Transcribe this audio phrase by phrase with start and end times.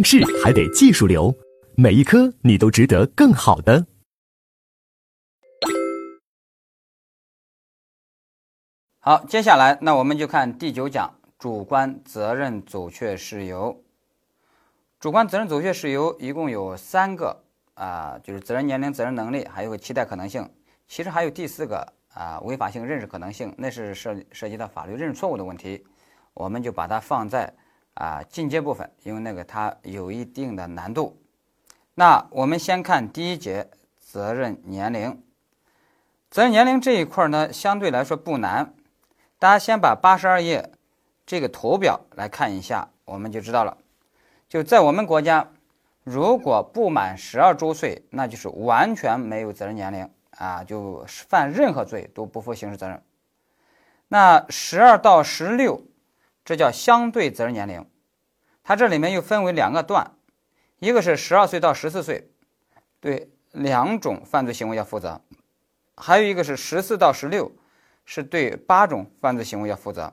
[0.00, 1.30] 应试还得技术流，
[1.76, 3.84] 每一科你都值得更好的。
[9.00, 13.84] 好，接下来那我们就看第九讲主观责任阻却事由。
[14.98, 17.44] 主观责任阻却事由一共有三个
[17.74, 20.48] 啊，就是责任年龄、责任能力，还有个期待可能性。
[20.88, 25.84] 其实还有第四个啊，违法性认识可能性，那是涉涉及到法律认识错误的问题，
[26.32, 27.54] 我们就把它放在
[28.00, 31.20] 啊进阶部分，因为那个它有一定的难度。
[31.94, 35.22] 那我们先看第一节责任年龄。
[36.30, 38.72] 责任年龄这一块呢，相对来说不难。
[39.38, 40.72] 大家先把八十二页
[41.26, 43.76] 这个图表来看一下，我们就知道了。
[44.48, 45.48] 就在我们国家，
[46.04, 53.02] 如果不满十二周岁，那就是完全没有责任年龄啊，就犯任何罪都不负刑事责任。
[54.08, 55.82] 那十二到十六，
[56.44, 57.84] 这叫相对责任年龄。
[58.70, 60.12] 它这里面又分为两个段，
[60.78, 62.30] 一个是十二岁到十四岁，
[63.00, 65.22] 对两种犯罪行为要负责；
[65.96, 67.50] 还有一个是十四到十六。
[68.04, 70.12] 是对八种犯罪行为要负责，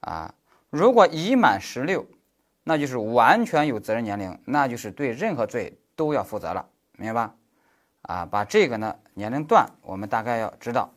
[0.00, 0.32] 啊，
[0.70, 2.06] 如果已满十六，
[2.62, 7.34] 那就是完全有责任年龄，那就是对任何罪都要负责了，明白吧？
[8.02, 10.92] 啊，把这个呢年龄段我们大概要知道。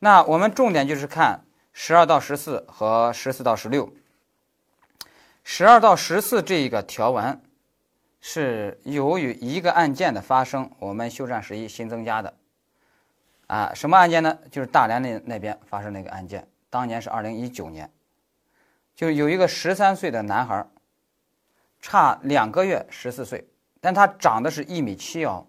[0.00, 3.92] 那我们重点就是看十二到十四和十四到十六。
[5.52, 7.42] 十二到十四这一个条文
[8.20, 12.32] 是由于一个案件的发生，我们休战十一新增加的。
[13.48, 14.38] 啊，什么案件呢？
[14.48, 17.92] 就是大连那那边发生那个案件，当年是二零一九年，
[18.94, 20.64] 就有一个十三岁的男孩，
[21.80, 23.44] 差两个月十四岁，
[23.80, 25.48] 但他长的是一米七哦，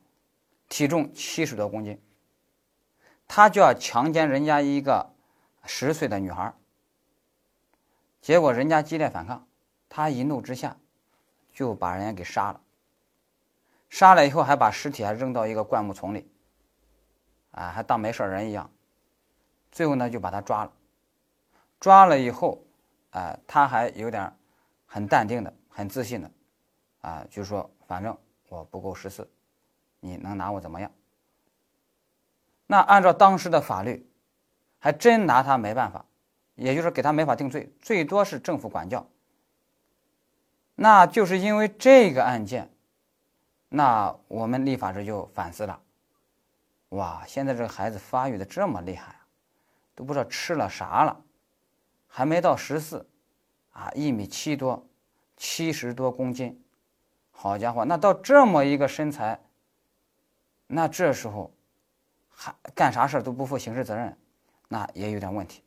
[0.68, 2.02] 体重七十多公斤，
[3.28, 5.14] 他就要强奸人家一个
[5.64, 6.52] 十岁的女孩，
[8.20, 9.46] 结果人家激烈反抗，
[9.94, 10.78] 他一怒之下
[11.52, 12.62] 就把人家给杀了，
[13.90, 16.32] 杀了以后还把尸体还扔到一个灌木丛里。
[17.52, 18.72] 啊，还当没事人一样，
[19.70, 20.72] 最后呢就把他抓了，
[21.82, 22.64] 抓了以后，
[23.10, 24.34] 啊，他还有点
[24.86, 26.32] 很淡定的、很自信的，
[27.02, 28.18] 啊，就说反正
[28.48, 29.30] 我不够十四，
[30.00, 30.90] 你能拿我怎么样？
[32.66, 34.10] 那按照当时的法律，
[34.80, 36.06] 还真拿他没办法，
[36.56, 39.06] 也就是给他没法定罪，最多是政府管教。
[40.82, 42.68] 那就是因为这个案件，
[43.70, 45.80] 那我们立法者就反思了。
[46.90, 49.16] 哇，现在这个孩子发育的这么厉害，
[49.94, 51.22] 都不知道吃了啥了，
[52.08, 53.08] 还没到十四，
[53.74, 54.84] 啊，一米七多，
[55.38, 56.60] 七十多公斤，
[57.30, 59.40] 好家伙，那到这么一个身材，
[60.66, 61.54] 那这时候
[62.28, 64.18] 还干啥事都不负刑事责任，
[64.68, 65.64] 那也有点问题。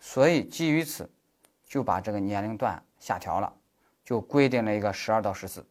[0.00, 1.08] 所以基于此，
[1.64, 3.54] 就把这个年龄段下调了，
[4.04, 5.66] 就规定了一个十二到十四，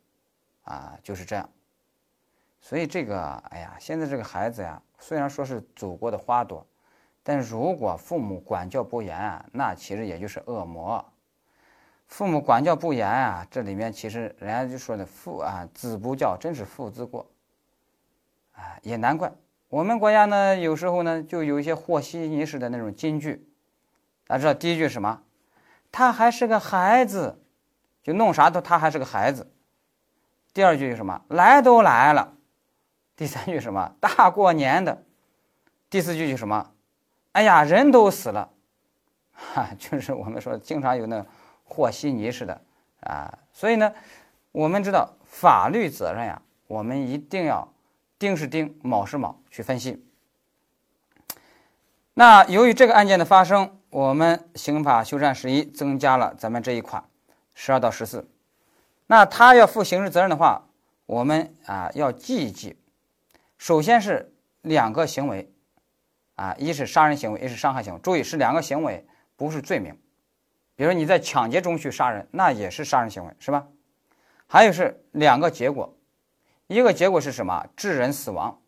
[0.63, 1.49] 啊，就是这样。
[2.59, 6.65] 所以这个，哎呀，现在这个孩子呀，虽然说是祖国的花朵，
[7.21, 11.03] 但如果父母管教不严啊，那其实也就是恶魔。
[12.07, 17.29] 父母管教不严啊，这里面其实人家就说的父啊，子不教，真是父之过。
[18.53, 19.31] 啊，也难怪
[19.67, 23.47] 我们国家呢，有时候呢，就有一些和稀泥式的那种金句。
[24.25, 25.21] 大家知道第一句什么？
[25.91, 27.42] 他还是个孩子，
[28.03, 29.51] 就弄啥都他还是个孩子。
[30.53, 31.21] 第二句是什么？
[31.29, 32.33] 来都来了。
[33.15, 33.95] 第三句什么？
[33.99, 35.03] 大过年的。
[35.89, 36.71] 第四句就什么？
[37.31, 38.49] 哎呀，人都死了，
[39.31, 41.25] 哈，就是我们说经常有那
[41.63, 42.61] 和稀泥似的
[42.99, 43.39] 啊。
[43.51, 43.91] 所以呢，
[44.51, 47.71] 我们知道法律责任呀，我们一定要
[48.19, 50.05] 丁是丁，卯是卯去分析。
[52.13, 57.03] 那由于这个案件的发生，我们刑法修缮十一增加了咱们这一款
[57.53, 58.29] 十二到十四。
[59.07, 60.63] 那他要负刑事责任的话，
[61.05, 62.77] 我们啊要记一记。
[63.57, 65.51] 首先是两个行为，
[66.35, 67.99] 啊，一是杀人行为，一是伤害行为。
[67.99, 69.05] 注意是两个行为，
[69.35, 69.97] 不是罪名。
[70.75, 73.67] 比如你在抢劫中去杀人，那也是杀人行为，是吧？
[74.47, 75.95] 还有是两个结果，
[76.67, 77.67] 一个结果是什么？
[77.75, 78.59] 致人死亡，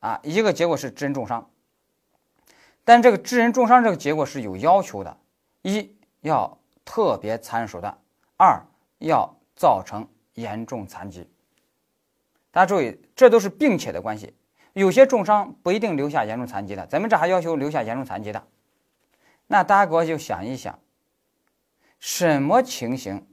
[0.00, 1.50] 啊，一个结果是致人重伤。
[2.84, 5.16] 但这个致人重伤这个结果是有要求的：
[5.62, 7.96] 一要特别残忍手段，
[8.42, 8.60] 二
[8.98, 11.30] 要造成严重残疾。
[12.50, 14.34] 大家注意，这都是并且的关系。
[14.72, 18.44] 有些重伤不一定留下严重残疾的，咱们这还要求留下严重残疾的。
[19.46, 20.76] 那大家给我就想一想，
[22.00, 23.28] 什么情形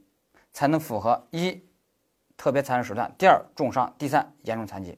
[0.52, 1.60] 才能符合一
[2.36, 4.96] 特别残忍手段，第二重伤，第三严重残疾？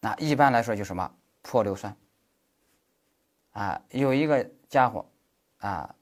[0.00, 1.10] 那一般来说就什么
[1.40, 1.96] 泼硫酸
[3.52, 5.06] 啊，有一个家伙
[5.58, 5.94] 啊，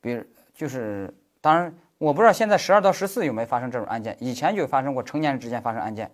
[0.00, 0.24] 比如
[0.54, 6.10] 就是当然我不知道现在十二到十四有没有发生这种案件，以前就发生过成年人之间发生案件，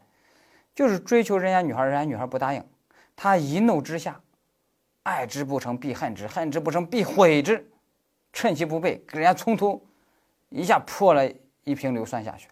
[0.74, 2.64] 就是追求人家女孩，人家女孩不答应，
[3.14, 4.18] 他一怒之下，
[5.02, 7.70] 爱之不成必恨之，恨之不成必毁之，
[8.32, 9.86] 趁其不备，跟人家冲突，
[10.48, 11.30] 一下泼了
[11.64, 12.48] 一瓶硫酸下去。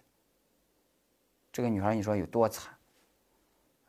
[1.51, 2.71] 这个女孩你说有多惨？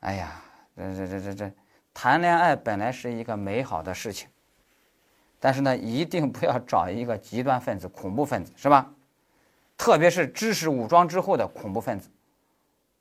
[0.01, 0.43] 哎呀，
[0.75, 1.53] 这这这这这，
[1.93, 4.27] 谈恋爱本来是一个美好的事情，
[5.39, 8.91] 但是呢，一定不要找一个极端分子、恐怖分子，是吧？
[9.77, 12.09] 特别是知识武装之后的恐怖分子，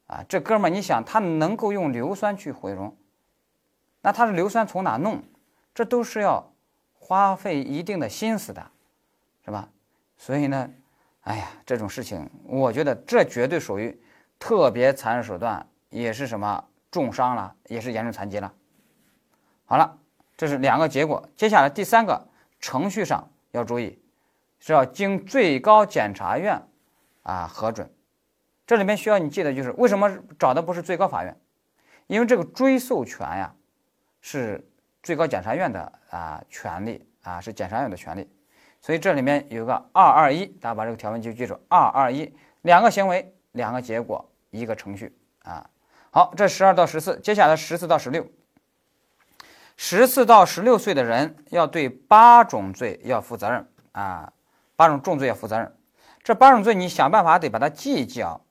[0.07, 2.95] 啊，这哥们儿，你想他能够用硫酸去毁容，
[4.01, 5.21] 那他的硫酸从哪弄？
[5.73, 6.51] 这都是要
[6.93, 8.71] 花费一定的心思的，
[9.45, 9.69] 是吧？
[10.17, 10.69] 所以呢，
[11.21, 13.99] 哎呀，这种事情，我觉得这绝对属于
[14.37, 18.53] 特别残忍手段，也是什么重伤了，也是严重残疾了。
[19.65, 19.97] 好了，
[20.35, 22.27] 这是两个结果，接下来第三个
[22.59, 23.97] 程序上要注意。
[24.65, 26.57] 是要经最高检察院
[27.23, 27.91] 啊核准，
[28.65, 31.37] 这里面需要你记得就是为什么找的不是最高法院，
[32.07, 33.53] 因为这个追诉权呀
[34.21, 34.65] 是
[35.01, 38.25] 最高检察院的啊权利啊是检察院的权利，
[38.79, 45.69] 所以这里面有个二二一，大家把这个条文就记住，二二一两个行为两个结果一个程序啊。
[46.09, 48.25] 好，这十二到十四，接下来十四到十六，
[49.75, 54.31] 十四到十六岁的人要对八种罪要负责任啊。
[54.75, 55.75] 八种重罪要负责任，
[56.23, 58.41] 这八种罪你想办法得把它记一记啊！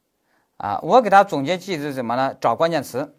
[0.59, 2.35] 啊，我给他总结记是什么呢？
[2.41, 3.17] 找关键词，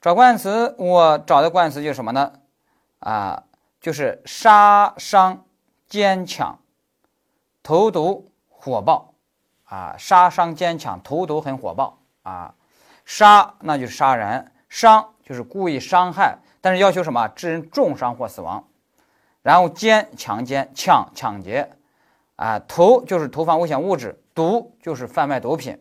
[0.00, 2.32] 找关键词，我找的关键词就是什么呢？
[3.00, 3.44] 啊，
[3.80, 5.44] 就是杀伤、
[5.88, 6.60] 奸抢、
[7.62, 9.14] 投毒、火爆
[9.64, 9.96] 啊！
[9.98, 12.54] 杀伤、奸抢、投毒很火爆啊！
[13.04, 17.26] 杀那就是杀人，伤就是故意伤害，但是要求什么？
[17.28, 18.68] 致人重伤或死亡。
[19.42, 21.72] 然后奸强奸、抢抢劫。
[22.42, 25.80] 啊，投就是投放危险物质，毒就是贩卖毒品，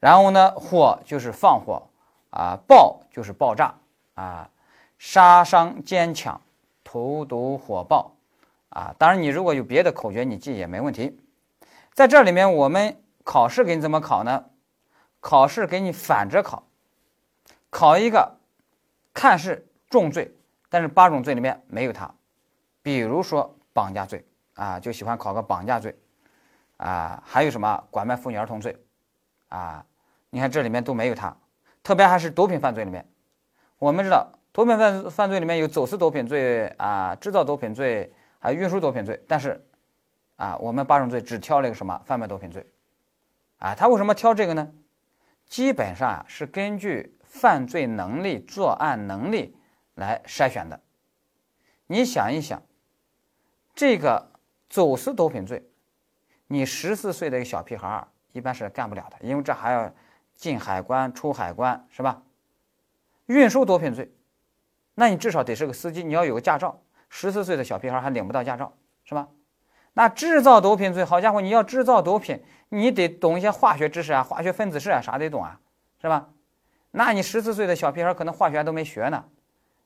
[0.00, 1.82] 然后呢，火就是放火，
[2.30, 3.74] 啊，爆就是爆炸，
[4.14, 4.48] 啊，
[4.96, 6.40] 杀伤奸抢，
[6.82, 8.14] 投毒火爆，
[8.70, 11.20] 啊，当然你如果有别的口诀，你记也没问题。
[11.92, 14.46] 在这里面，我们考试给你怎么考呢？
[15.20, 16.64] 考试给你反着考，
[17.68, 18.38] 考一个
[19.12, 20.34] 看似重罪，
[20.70, 22.14] 但是八种罪里面没有它，
[22.80, 24.24] 比如说绑架罪。
[24.54, 25.98] 啊，就喜欢考个绑架罪，
[26.76, 28.76] 啊，还有什么拐卖妇女儿童罪，
[29.48, 29.82] 啊，
[30.28, 31.34] 你看这里面都没有它，
[31.82, 33.08] 特别还是毒品犯罪里面，
[33.78, 39.66] 我们知道毒品犯犯罪里面有走私毒品罪啊，制造毒品罪，还有运输毒品罪，但是，
[40.36, 42.66] 啊，我们八种罪只挑了一个什么贩卖毒品罪，
[43.58, 44.70] 啊，他为什么挑这个呢？
[45.46, 49.56] 基本上啊是根据犯罪能力、作案能力
[49.94, 50.78] 来筛选的，
[51.86, 52.62] 你想一想，
[53.74, 54.31] 这个。
[54.72, 55.62] 走私毒品罪，
[56.46, 59.92] 你十四岁的一个小屁孩儿一般是干不了的，因为这还要
[60.34, 62.22] 进海关、出海关，是吧？
[63.26, 64.10] 运输毒品罪，
[64.94, 66.80] 那你至少得是个司机，你要有个驾照。
[67.10, 68.72] 十四岁的小屁孩还领不到驾照，
[69.04, 69.28] 是吧？
[69.92, 75.60] 那制造毒品罪，好家伙，你要制造毒品，你得懂一些化学知识啊，化学分子式啊，啥得懂啊，
[76.00, 76.30] 是吧？
[76.92, 79.22] 那你十四岁的小屁孩可能化学都没学呢，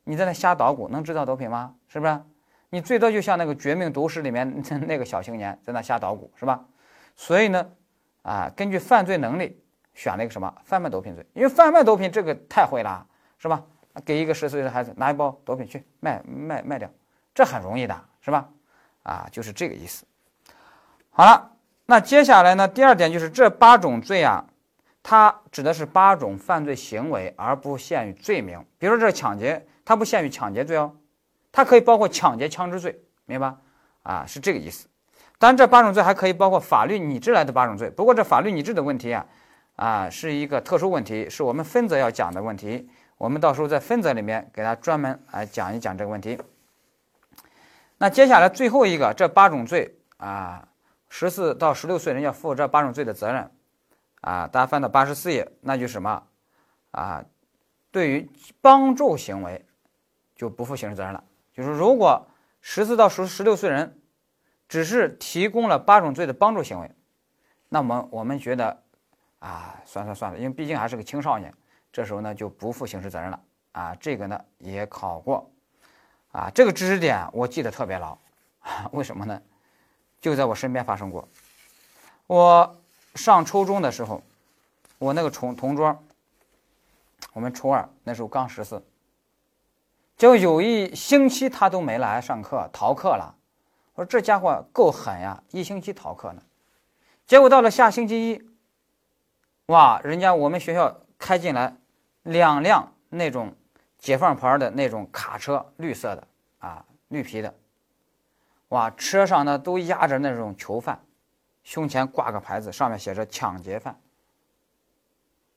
[0.05, 1.75] 你在那瞎捣鼓，能制造毒品吗？
[1.89, 2.23] 是不是？
[2.71, 6.65] 你最多就像那个《绝命毒师》里面那个小青年在那瞎捣鼓，是吧？
[7.15, 7.67] 所以呢，
[8.23, 9.63] 啊，根据犯罪能力
[9.95, 13.07] 选了一个什么贩卖毒品罪，因为贩卖毒品这个太会了，
[13.39, 13.63] 是吧？
[14.05, 16.91] 给一个十岁的孩子拿一包毒品去卖卖卖掉，
[17.35, 18.49] 这很容易的，是吧？
[19.05, 20.05] 啊，就是这个意思。
[21.11, 21.53] 好了，
[21.87, 24.45] 那接下来呢，第二点就是这八种罪啊，
[25.03, 28.63] 它指的是八种犯罪行为，而不限于罪名。
[28.77, 30.95] 比如说这抢劫，它不限于抢劫罪哦。
[31.57, 33.57] 它可以包括抢劫、枪支罪，明白？
[34.03, 34.87] 啊，是这个意思。
[35.39, 37.89] 当然，这八种罪还可以包括法律拟制来的八种罪。
[37.89, 39.27] 不过，这法律拟制的问题啊，
[39.77, 42.91] 啊，是一个特殊问题，是我们分则要讲的问题。
[43.17, 46.39] 我们到时候在分则里面给大家专门来讲一讲这个问题。
[47.97, 50.69] 那接下来最后一个，这八种罪啊，
[51.09, 53.51] 十四到十六岁人要负这八种罪的责任
[54.21, 54.47] 啊。
[54.47, 56.23] 大家翻到八十四页，那就是什么
[56.91, 57.25] 啊？
[57.91, 59.65] 对于帮助行为，
[60.35, 61.25] 就不负刑事责任了。
[61.57, 62.29] 就是如果
[62.61, 63.99] 十四到十十六岁人
[64.69, 66.91] 只是提供了八种罪的帮助行为，
[67.71, 68.83] 那么我们觉得
[69.39, 71.55] 啊，算算算了，因为毕竟还是个青少年，
[71.91, 73.41] 这时候呢就不负刑事责任了
[73.73, 73.95] 啊。
[73.95, 75.51] 这个呢也考过
[76.33, 78.19] 啊，这个知识点我记得特别牢，
[78.93, 79.41] 为什么呢？
[80.21, 81.27] 就在我身边发生过。
[82.27, 82.77] 我
[83.15, 84.21] 上初中的时候，
[84.99, 85.97] 我那个同同桌，
[87.33, 88.85] 我们初二那时候刚十四。
[90.17, 93.35] 就有一星期他都没来上课，逃课了。
[93.95, 96.43] 我说这家伙够狠呀，一星期逃课呢。
[97.27, 98.43] 结果到了下星期一，
[99.67, 101.77] 哇，人家我们学校开进来
[102.23, 103.55] 两辆那种
[103.99, 106.27] 解放牌的那种卡车，绿色的
[106.61, 107.55] 啊，绿皮的，
[108.69, 110.99] 哇，车上呢都压着那种囚犯，
[111.63, 113.99] 胸前挂个牌子，上面写着“抢劫犯”。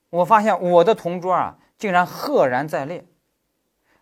[0.09, 3.05] 我发现我的同桌啊，竟然赫然在列。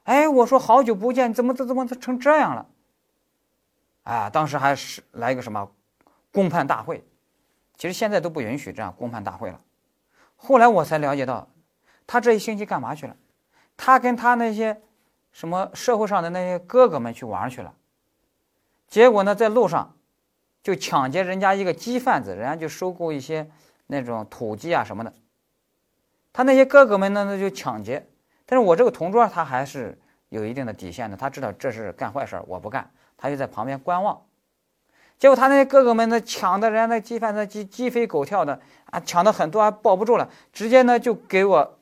[0.08, 2.66] 哎，我说好久不见，怎么怎怎么成这样了？
[4.04, 5.70] 啊，当时还是来一个什么
[6.32, 7.06] 公判大会，
[7.76, 9.60] 其实现在都不允许这样公判大会了。
[10.38, 11.50] 后来我才了解到，
[12.08, 13.18] 他这一星期干嘛去了？
[13.76, 14.82] 他跟他那些
[15.34, 17.74] 什么社会上的那些哥哥们去玩去了。
[18.88, 19.94] 结果呢，在路上
[20.64, 23.52] 就抢劫人家一个鸡贩子，人家就收购一些
[23.88, 25.14] 那种土鸡啊什么的。
[26.32, 28.08] 他那些哥哥们呢，那就抢劫。
[28.48, 29.96] 但是我这个同桌他还是
[30.30, 34.20] 有一定的底线的，他知道这是干坏事我不干，他就在旁边观望。
[35.20, 41.80] 结果他那些哥哥们呢，抢的人家那鸡贩子鸡鸡飞狗跳的啊，抢的很多还抱不住了，直接呢就给我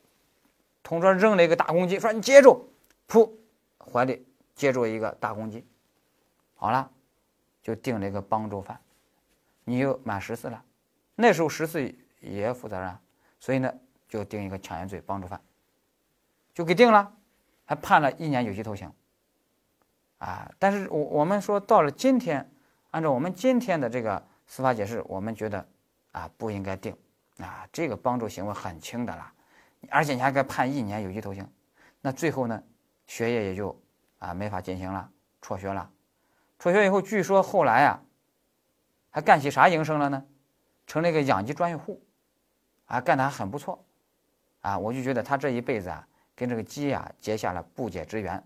[0.82, 2.70] 同桌扔了一个大公鸡，说你接住，
[3.08, 3.30] 噗，
[3.78, 5.66] 怀里接住一个大公鸡，
[6.56, 6.90] 好了，
[7.62, 8.80] 就定了一个帮助犯，
[9.66, 10.64] 你又满十四了，
[11.16, 12.98] 那时候十四也负责任，
[13.40, 13.72] 所以呢
[14.08, 15.40] 就定一个抢劫罪帮助犯。
[16.56, 17.14] 就给定了，
[17.66, 18.92] 还判了一年有期徒刑。
[20.18, 22.50] 啊，但是我我们说到了今天，
[22.92, 25.68] 按照我们今天的这个司法解释，我们觉得
[26.14, 26.96] 啊不应该定，
[27.40, 29.32] 啊这个帮助行为很轻的了，
[29.90, 31.46] 而且你还该判一年有期徒刑，
[32.00, 32.64] 那最后呢，
[33.06, 33.78] 学业也就
[34.20, 35.92] 啊没法进行了，辍学了。
[36.58, 38.02] 辍学以后，据说后来啊，
[39.12, 40.26] 还干起啥营生了呢？
[40.88, 42.02] 成了一个养鸡专业户，
[42.86, 43.84] 啊干的还很不错，
[44.62, 46.08] 啊我就觉得他这一辈子啊。
[46.36, 48.44] 跟这个鸡啊结下了不解之缘，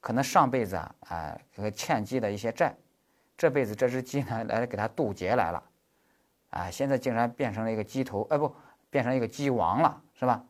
[0.00, 1.38] 可能上辈子啊啊
[1.74, 2.74] 欠鸡的一些债，
[3.36, 5.62] 这辈子这只鸡呢来给他渡劫来了，
[6.50, 8.54] 啊现在竟然变成了一个鸡头，哎不
[8.88, 10.44] 变成一个鸡王了是吧？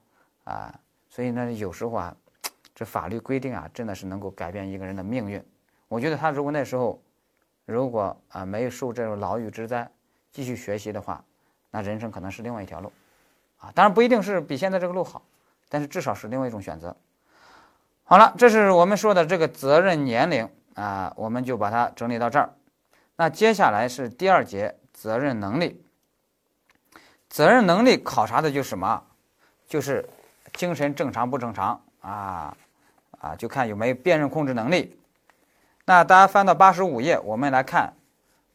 [0.45, 2.15] 啊所以呢有时候啊
[2.75, 5.43] 这法律规定啊真的是能够改变一个人的命运。
[5.89, 7.03] 我觉得他如果那时候
[7.65, 9.91] 如果啊没有受这种牢狱之灾，
[10.31, 11.25] 继续学习的话，
[11.71, 12.93] 那人生可能是另外一条路，
[13.57, 15.23] 啊当然不一定是比现在这个路好。
[15.69, 16.97] 但是至少是另外一种选择。
[18.05, 22.55] 好了，这是我们说的这个责任年龄啊，我们就把它整理到这儿。
[23.17, 25.85] 那接下来是第二节责任能力。
[27.29, 29.03] 责任能力考察的就是什么？
[29.67, 30.09] 就是
[30.55, 32.57] 精神正常不正常啊
[33.21, 34.99] 啊，就看有没有辨认控制能力。
[35.85, 37.93] 那大家翻到八十五页，我们来看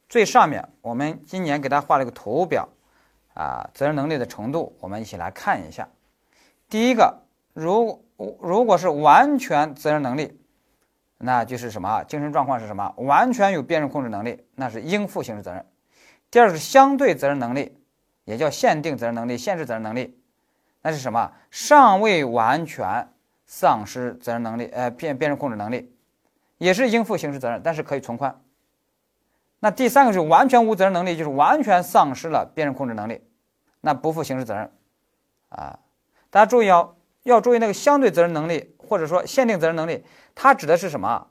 [0.09, 2.67] 最上面，我们今年给大家画了一个图表
[3.35, 5.87] 啊，责任能力的程度，我们一起来看一下。
[6.73, 7.21] 第一个，
[7.53, 8.03] 如
[8.41, 10.39] 如果是完全责任能力，
[11.19, 12.03] 那就是什么？
[12.05, 12.91] 精神状况是什么？
[12.97, 15.63] 完全有辨认控制能力，那是应负刑事责任。
[16.31, 17.77] 第二个是相对责任能力，
[18.25, 20.19] 也叫限定责任能力、限制责任能力，
[20.81, 21.31] 那是什么？
[21.51, 23.07] 尚未完全
[23.45, 25.95] 丧失责任能力，呃，辨辨认控制能力，
[26.57, 28.41] 也是应负刑事责任，但是可以从宽。
[29.59, 33.21] 那第三个是完全无责任能力，就是完全丧失了辨认控制能力，
[33.79, 34.71] 那不负刑事责任，
[35.49, 35.77] 啊。
[36.33, 41.27] 大家注意哦，要注意那个相对责任能力或者说限定责任能力，它指的是什么？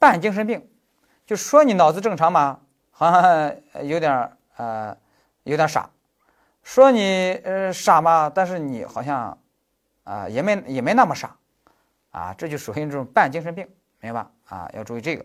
[0.00, 0.68] 半精神病，
[1.24, 2.58] 就说你脑子正常吗，
[2.90, 4.96] 好 像有点呃
[5.44, 5.88] 有点傻；
[6.64, 9.38] 说你呃傻嘛，但是你好像
[10.02, 11.36] 啊也没也没那么傻，
[12.10, 13.68] 啊这就属于这种半精神病，
[14.00, 14.30] 明白吧？
[14.46, 15.24] 啊要注意这个。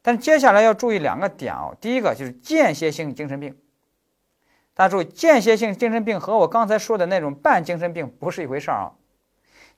[0.00, 3.54] 但接下来要注意两个点哦，第一个就是间歇性精神病。
[4.76, 8.92] 大家注意，间歇性精神病和我刚才说的那种半精神病不是一回事儿啊。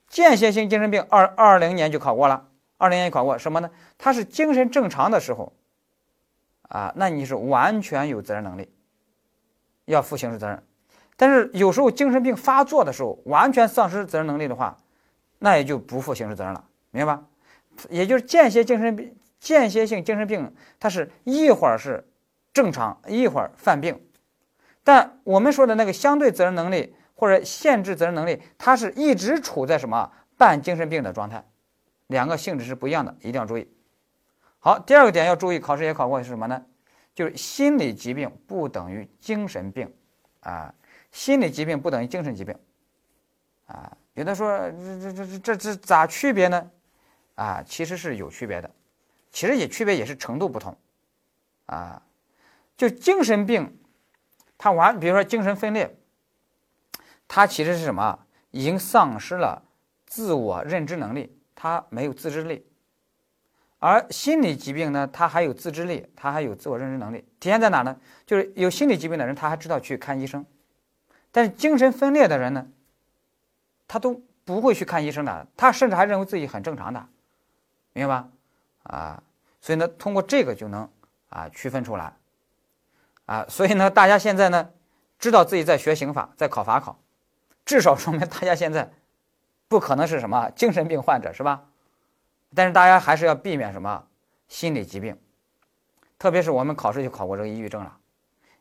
[0.09, 3.71] 间歇性精神病，二二零年就考过了，二零年考过什么呢？
[3.97, 5.53] 他是精神正常的时候，
[6.63, 8.69] 啊，那你是完全有责任能力，
[9.85, 10.61] 要负刑事责任。
[11.15, 14.75] 但是有时候精神病发作的时候，完全丧失责任能力的话，
[15.37, 17.23] 那也就不负刑事责任了，明白吧？
[17.89, 22.05] 也就是间歇精神病、间歇性精神病，它是一会儿是
[22.51, 23.97] 正常，一会儿犯病。
[24.91, 31.45] 但我们说的那个相对责任能力或者限制责任能力，它是一直处在什么半精神病的状态，
[32.07, 33.69] 两个性质是不一样的，一定要注意。
[34.57, 36.65] 好，第二个点要注意，考试也考过是什么呢？
[37.13, 39.93] 就是心理疾病不等于精神病
[40.39, 40.73] 啊，
[41.11, 42.55] 心理疾病不等于精神疾病
[43.67, 43.95] 啊。
[44.15, 46.71] 有的说这这这这这这咋区别呢？
[47.35, 48.71] 啊，其实是有区别的，
[49.29, 50.75] 其实也区别也是程度不同
[51.67, 52.01] 啊，
[52.75, 53.75] 就精神病。
[54.59, 55.97] 他完，比如说精神分裂，
[57.27, 58.19] 他其实是什么？
[58.51, 59.63] 已经丧失了
[60.05, 62.65] 自我认知能力，他没有自制力。
[63.77, 67.97] 而心理疾病呢，他还有自制力，他还有自我认知能力，体现在哪呢？
[68.25, 70.45] 就是有心理疾病的人，他还知道去看医生，
[71.31, 72.67] 但是精神分裂的人呢，
[73.87, 77.07] 他都不会去看医生的，他甚至还认为自己很正常的，
[77.93, 78.29] 明白吧？
[78.83, 79.23] 啊，
[79.61, 80.89] 所以呢，通过这个就能
[81.29, 82.13] 啊区分出来，
[83.29, 84.71] 啊，所以呢，大家现在呢，
[85.19, 86.97] 知道自己在学刑法，在考法考，
[87.63, 88.91] 至少说明大家现在
[89.67, 91.65] 不可能是什么精神病患者，是吧？
[92.55, 94.03] 但是大家还是要避免什么
[94.47, 95.15] 心理疾病，
[96.17, 97.95] 特别是我们考试就考过这个抑郁症了。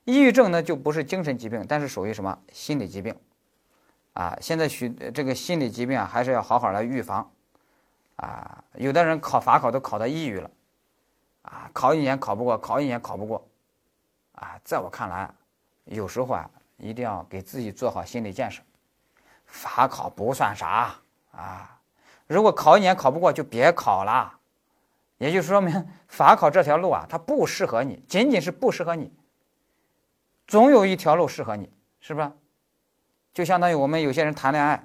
[0.04, 3.16] 抑郁症呢就不是精神疾病，但是属于什么心理疾病
[4.12, 4.36] 啊？
[4.38, 7.30] 现在许这个心理疾病啊，还是要好好来预防
[8.16, 8.62] 啊。
[8.74, 10.50] 有的人考法考都考到抑郁了
[11.40, 13.47] 啊，考一年考不过，考一年考不过
[14.40, 14.58] 啊。
[14.64, 15.30] 在我看来，
[15.84, 18.62] 有时候啊，一定要给自己做好心理建设。
[19.46, 20.94] 法考不算啥
[21.30, 21.80] 啊。
[22.26, 24.38] 如果考一年考不过，就别考了，
[25.16, 29.10] 也就说明法考这条路啊，它不适合你，仅仅是不适合你。
[30.46, 32.30] 总有一条路适合你，是不是？
[33.32, 34.84] 就相当于我们有些人谈恋爱，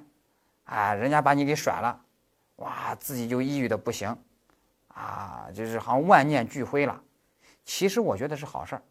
[0.64, 2.00] 啊，人家把你给甩了，
[2.56, 4.16] 哇，自己就抑郁的不行，
[4.88, 6.98] 啊，就是好像万念俱灰了。
[7.64, 8.82] 其实我觉得是好事儿，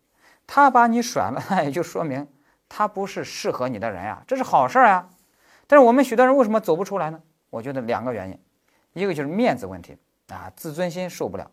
[0.46, 2.28] 他把你甩了，那 也就说明
[2.70, 5.08] 他不是适合你的人呀，这是好事儿呀。
[5.68, 7.22] 但是我们许多人为什么走不出来呢？
[7.50, 8.38] 我觉得两个原因，
[8.94, 9.98] 一个就是面子问题
[10.28, 11.46] 啊，自尊心受不了；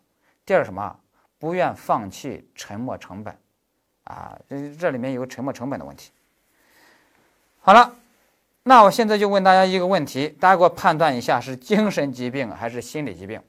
[0.44, 0.98] 第二什么，
[1.38, 3.36] 不愿放弃沉没成本，
[4.04, 6.10] 啊，这这里面有沉没成本的问题。
[7.60, 7.94] 好了，
[8.62, 13.40] 那我现在就问大家一个问题，大家给我判断一下是精神疾病还是心理疾病？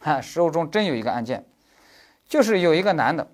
[0.00, 1.44] 哈，实务中真有一个案件，
[2.28, 3.28] 就是有一个男的，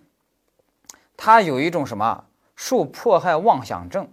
[1.19, 2.25] 他有一种什么
[2.57, 4.09] 受迫害妄想症，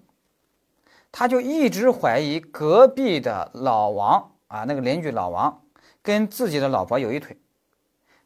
[1.12, 4.32] 他就一直怀疑隔壁的老王。
[4.48, 5.64] 啊，那个邻居老王
[6.04, 7.36] 跟自己的老婆有一腿，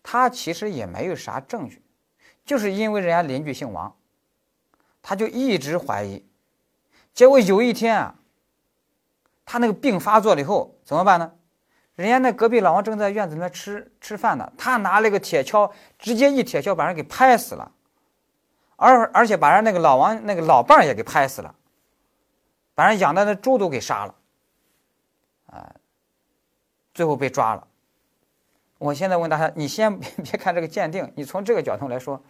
[0.03, 1.81] 他其实也没有啥证据，
[2.45, 3.95] 就是因为人家邻居姓王，
[5.01, 6.25] 他就一直怀疑。
[7.13, 8.15] 结果有一天啊，
[9.45, 11.31] 他那个病发作了以后怎么办呢？
[11.95, 17.71] 人家那隔壁老王正在院子里面吃吃饭呢，他拿了个铁锹，直接一铁锹把人给拍死了，
[18.79, 21.53] 而而且把人那个老王那个老伴儿也给拍死了，
[22.73, 24.15] 把人养的那猪都给杀了，
[25.47, 25.75] 啊。
[26.91, 27.67] 最后被抓了。
[28.77, 32.21] 我现在问大家，你先别 别看这个鉴定，你从这个角度来说，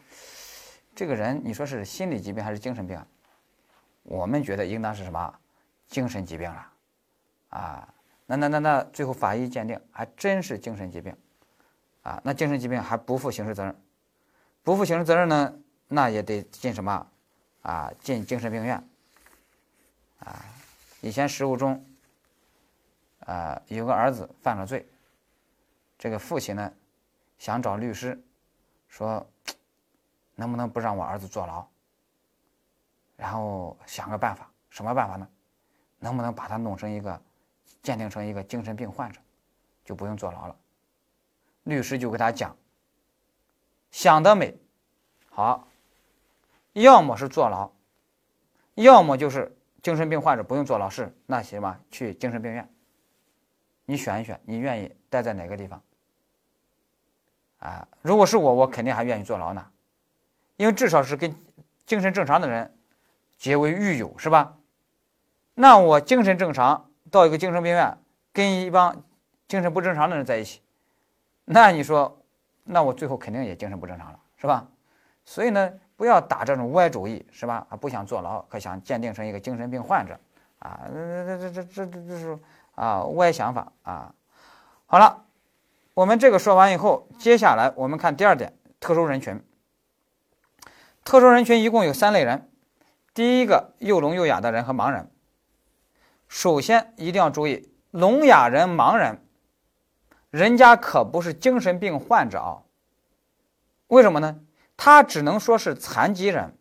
[0.93, 3.03] 这个人你说是心理疾病还是精神病？
[4.03, 5.33] 我们觉得应当是什么
[5.87, 6.67] 精神疾病了
[7.49, 7.87] 啊？
[8.27, 11.15] 那那那那最后法医鉴定还真是精神疾病
[12.03, 12.21] 啊？
[12.23, 13.75] 那精神疾病还不负刑事责任，
[14.61, 15.53] 不负刑事责任呢，
[15.89, 17.05] 那也得进什么
[17.63, 17.91] 啊？
[17.99, 18.81] 进精神病院
[20.19, 20.45] 啊？
[21.01, 21.85] 以前实务中。
[23.25, 24.87] 啊，有个儿子犯了罪，
[25.99, 26.73] 这个父亲呢，
[27.37, 28.19] 想找律师，
[28.87, 29.23] 说
[30.33, 31.67] 能不能不让我儿子坐牢？
[33.15, 35.29] 然后想个办法，什么办法呢？
[35.99, 37.21] 能不能把他弄成一个
[37.83, 39.21] 鉴定成一个精神病患者，
[39.85, 40.55] 就不用坐牢了？
[41.65, 42.57] 律师就给他讲，
[43.91, 44.57] 想得美，
[45.29, 45.67] 好，
[46.73, 47.71] 要么是坐牢，
[48.75, 51.79] 要么就是精神病患者不用坐牢，是那行吧？
[51.89, 52.69] 去精神病院。
[53.85, 55.81] 你选一选，你愿意待在哪个地方？
[57.59, 59.65] 啊，如果是我，我肯定还愿意坐牢呢，
[60.57, 61.35] 因为至少是跟
[61.85, 62.77] 精神正常的人
[63.37, 64.55] 结为狱友，是吧？
[65.55, 67.97] 那我精神正常到一个精神病院，
[68.31, 69.03] 跟一帮
[69.47, 70.61] 精神不正常的人在一起，
[71.43, 72.21] 那你说，
[72.63, 74.69] 那我最后肯定也精神不正常了，是吧？
[75.25, 77.67] 所以呢，不要打这种歪主意，是吧？
[77.69, 80.17] 啊，不想坐牢，可想鉴定成一个精神病患者，
[80.59, 82.39] 啊，这这这这这这是。
[82.75, 84.15] 啊，歪想法啊！
[84.85, 85.25] 好了，
[85.93, 89.43] 我们这个说完以后，接下来我们看第二点，特殊人群。
[91.03, 92.49] 特殊人群一共有三类人，
[93.13, 95.11] 第一个又聋又哑的人和盲人。
[96.29, 99.21] 首先一定要注意，聋哑人、盲人，
[100.29, 102.63] 人家可不是精神病患者啊。
[103.87, 104.39] 为什么呢？
[104.81, 106.55] 他只能说是残疾人。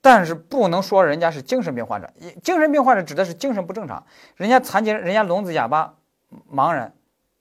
[0.00, 4.04] 但是不能说人家是精神病患者，精神病患者指的是精神不正常。
[4.34, 5.94] 人家残疾人，人家聋子哑巴、
[6.52, 6.92] 盲人，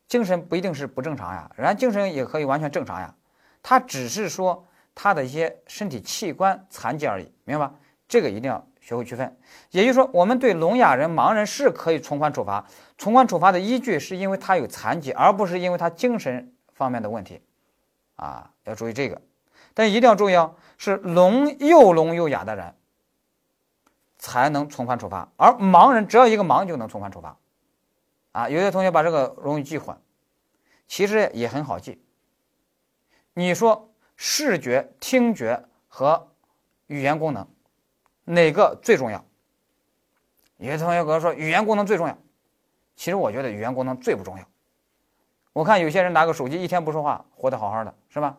[0.08, 3.14] 精神不一定是不正常呀，人家精神也可以完全正常呀。
[3.62, 4.66] 他只是说
[4.96, 7.74] 他的一些身体器官残疾而已，明白吧？
[8.08, 9.36] 这个一定要学会区分。
[9.72, 12.66] 也就是说，我们对聋哑人、盲人是可以从宽处罚，
[12.98, 17.42] 从宽处罚的依据是因为他有残疾，而不是因为他精神方面的问题，
[18.16, 19.22] 啊，要注意这个。
[19.74, 20.56] 但一定要注意哦。
[20.76, 22.76] 是聋又聋又哑的人
[24.18, 27.38] 才能从宽处罚，而盲人只要一个盲就能从宽处罚，
[28.34, 29.98] 啊，有些同学把这个容易记混，
[30.88, 32.04] 其实也很好记，
[33.34, 36.32] 你说视觉、听觉和
[36.88, 37.48] 语言功能
[38.26, 39.24] 哪个最重要？
[40.58, 42.18] 有些同学跟我说语言功能最重要，
[42.98, 44.46] 其实我觉得语言功能最不重要。
[45.54, 48.38] 我看有些人拿个手机一天不说话，活得好好的，是吧？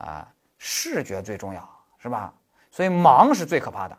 [0.00, 2.32] 啊，视觉最重要，是吧？
[2.70, 3.98] 所以盲是最可怕的，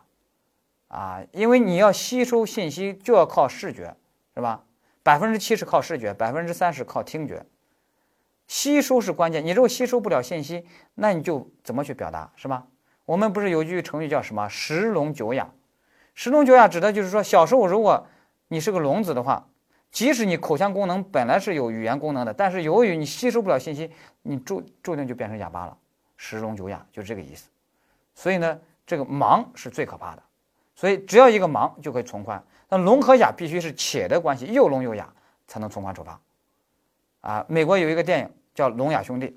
[0.88, 3.96] 啊，因为你要吸收信息就要靠视觉，
[4.34, 4.64] 是吧？
[5.04, 7.46] 百分之七十靠视觉，百分之三十靠听觉。
[8.48, 12.66] 吸收是关键，你如果吸收不了信息，那你就怎么去表达，是吧？
[13.06, 15.52] 我们不是有句成语叫什么“十聋九哑”？
[16.16, 18.08] 十聋九哑指的就是说，小时候如果
[18.48, 19.48] 你是个聋子的话。
[19.92, 25.78] 即使你口腔功能本来是有语言功能的，但是由于你吸收不了信息，你注注定就变成哑巴了，
[26.24, 27.50] 十聋九哑就这个意思。
[28.14, 30.22] 所以呢，这个盲是最可怕的。
[30.76, 35.12] 所以只要一个盲就可以从宽，那聋和哑必须是且的关系，又聋又哑
[35.48, 36.20] 才能从宽处罚。
[37.22, 39.36] 啊，美国有一个电影叫《聋哑兄弟》，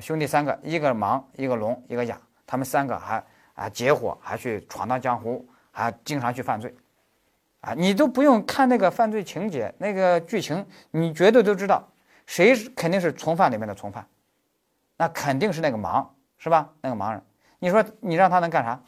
[0.00, 6.72] 兄弟三个，一个盲，一个聋，一个哑，他们三个还啊结伙，还去闯荡江湖，还经常去犯罪。
[7.62, 11.88] 啊，你都不用看那个犯罪情节、那个剧情，你绝对都知道
[12.26, 14.04] 谁是肯定是从犯里面的从犯，
[15.02, 16.06] 那肯定是那个盲，
[16.38, 16.70] 是吧？
[16.80, 17.20] 那个盲人，
[17.58, 18.80] 你说你让他能干啥？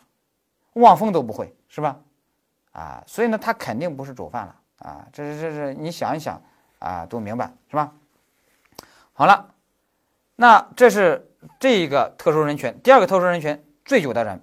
[0.75, 1.99] 望风都不会，是吧？
[2.71, 5.05] 啊，所以呢，他肯定不是主犯了啊！
[5.13, 6.41] 这是这是你想一想
[6.79, 7.93] 啊，都明白是吧？
[9.13, 9.55] 好了，
[10.37, 14.41] 那这是这一个特殊人群，第二个特殊人群，醉酒的人。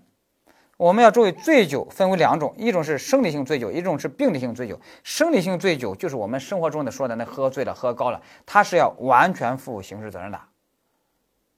[0.75, 4.77] 我们要注意，醉酒分为两种，一种是生理性醉酒，一种是病理性醉酒。
[5.03, 10.41] 生理性醉酒就是我们生活中的说的那喝醉了、喝高了，他是要完全负刑事责任的。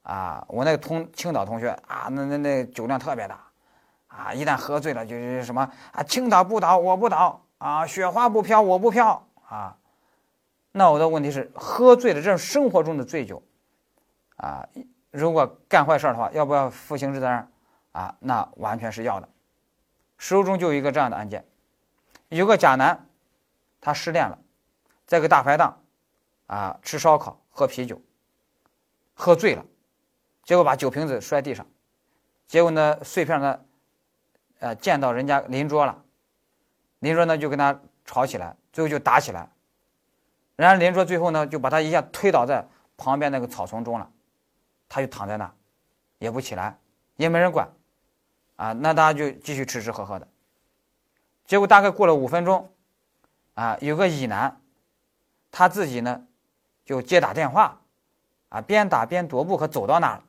[0.04, 3.40] 啊，我那个同青岛同学啊，那那那酒量特别大，
[4.08, 9.78] 啊，一旦喝醉了就是什么啊，青岛不倒我不倒啊，雪花不飘我不飘啊。
[10.72, 13.44] 那我的问题是，喝醉了这种生活中的醉酒，
[14.38, 14.68] 啊，
[15.12, 17.48] 如果干坏事的话，要不要负刑事责任？
[17.92, 19.30] 啊，那完全是要的。
[20.18, 21.46] 书中就有一个这样的案件，
[22.30, 23.06] 有个甲男，
[23.80, 24.40] 他失恋了，
[25.06, 25.78] 在个大排档，
[26.48, 28.02] 啊，吃烧烤喝啤酒，
[29.14, 29.64] 喝醉了，
[30.44, 31.66] 结果把酒瓶子摔地上，
[32.48, 33.60] 结果呢碎片呢，
[34.60, 36.04] 呃，溅到人家邻桌了，
[37.00, 39.50] 邻桌呢就跟他吵起来，最后就打起来，
[40.56, 44.10] 然后邻桌最后呢就把他一下推倒在旁边那个草丛中了，
[44.90, 45.52] 他就躺在那，
[46.20, 46.78] 也不起来，
[47.16, 47.68] 也没人管。
[48.56, 50.28] 啊，那大家就继续吃吃喝喝的，
[51.46, 52.72] 结果大概过了五分钟，
[53.56, 54.62] 啊，有个乙男，
[55.52, 56.24] 他自己呢，
[56.86, 57.82] 就接打电话，
[58.50, 60.24] 啊，边打边踱步，可走到那儿了，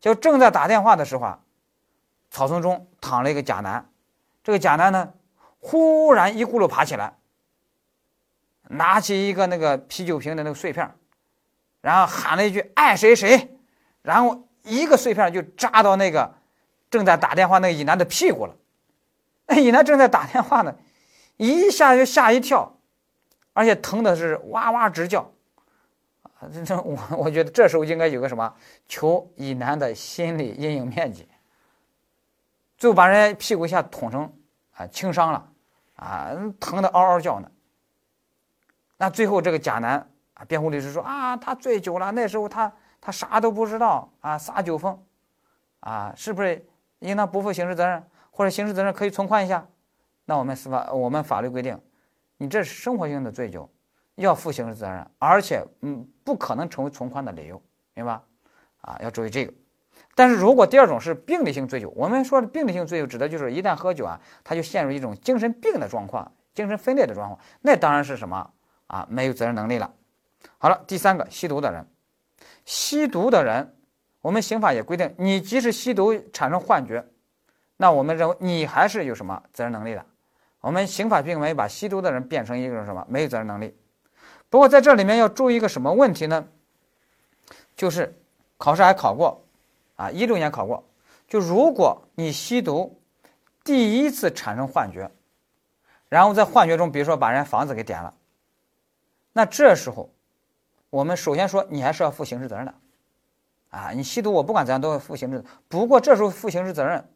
[0.00, 1.38] 就正在打电话的时候啊，
[2.30, 3.88] 草丛中躺了一个甲男，
[4.42, 5.12] 这个甲男呢，
[5.60, 7.12] 忽然一咕噜爬起来，
[8.68, 10.92] 拿起一个那个啤酒瓶的那个碎片，
[11.80, 13.56] 然后喊了一句“爱谁谁”，
[14.02, 16.34] 然后一个碎片就扎到那个。
[16.90, 18.56] 正在打电话那个乙男的屁股了，
[19.46, 20.74] 那乙男正在打电话呢，
[21.36, 22.76] 一下就吓一跳，
[23.52, 25.30] 而且疼的是哇哇直叫，
[26.52, 28.54] 这这我我觉得这时候应该有个什么
[28.88, 31.28] 求乙男的心理阴影面积，
[32.78, 34.32] 最后把人家屁股一下捅成
[34.72, 35.52] 啊轻伤了，
[35.96, 37.50] 啊疼的嗷嗷叫呢。
[38.96, 45.02] 那最后这个甲男啊辩护律师说啊他醉酒了，那时候他他啥都不知道啊撒酒疯，
[45.80, 46.66] 啊是不是？
[47.00, 49.66] 应当不负刑事责任，或者刑事责任可以从宽一下。
[50.26, 51.80] 那我们司法，我们法律规定，
[52.36, 53.66] 你这是生活性的醉酒，
[54.20, 57.60] 要负刑事责任，而且嗯，不可能成为从宽的理由，
[57.94, 58.20] 明白？
[58.82, 59.52] 啊，要注意这个。
[60.14, 68.50] 但是如果第二种是病理性醉酒，我们说的病理性醉酒指的就是一旦喝酒啊，他就陷入一种精神病的状况，精神分裂的状况，那当然是什么
[68.86, 69.06] 啊？
[69.10, 69.92] 没有责任能力了。
[70.58, 71.86] 好了，第三个，吸毒的人，
[72.64, 73.74] 吸毒的人。
[74.22, 77.06] 我们刑法也规定，你即使吸毒产生幻觉，
[77.78, 80.04] 那我们认为你还是有什么责任能力的。
[80.60, 83.74] 我们刑法并没有把吸毒的人变成一个什么没有责任能力。
[84.50, 86.46] 不过在这里面要注意一个什么问题呢？
[87.74, 88.14] 就是
[88.58, 89.42] 考试还考过，
[89.96, 90.84] 啊，一六年考过，
[91.26, 93.00] 就如果你吸毒
[93.64, 95.10] 第一次产生幻觉，
[96.10, 98.12] 然后在幻觉中，比如说把人房子给点了，
[99.32, 100.10] 那这时候
[100.90, 102.74] 我们首先说你还是要负刑事责任的。
[103.70, 105.44] 啊，你吸毒，我不管怎样都要负刑事。
[105.68, 107.08] 不过这时候负刑事责任，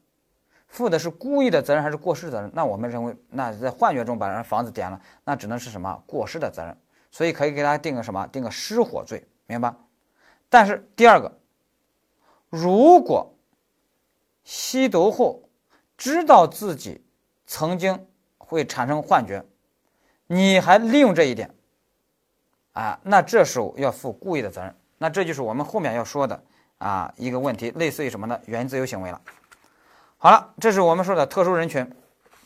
[0.68, 2.48] 负的是故意的责任还是过失责任？
[2.54, 6.78] 那我们认为，那在幻觉中把人房子点了，那只能是什么过失的责任。
[7.14, 8.26] 所以可以给他定个什么？
[8.26, 9.72] 定个失火罪，明白？
[10.48, 11.38] 但是第二个，
[12.50, 13.32] 如果
[14.42, 15.48] 吸毒后
[15.96, 17.04] 知道自己
[17.46, 18.04] 曾经
[18.36, 19.44] 会产生幻觉，
[20.26, 21.54] 你还利用这一点，
[22.72, 24.74] 啊，那这时候要负故意的责任。
[24.98, 26.42] 那这就是我们后面要说的
[26.78, 28.40] 啊一个问题，类似于什么呢？
[28.46, 29.20] 原自由行为了。
[30.18, 31.88] 好了，这是我们说的特殊人群。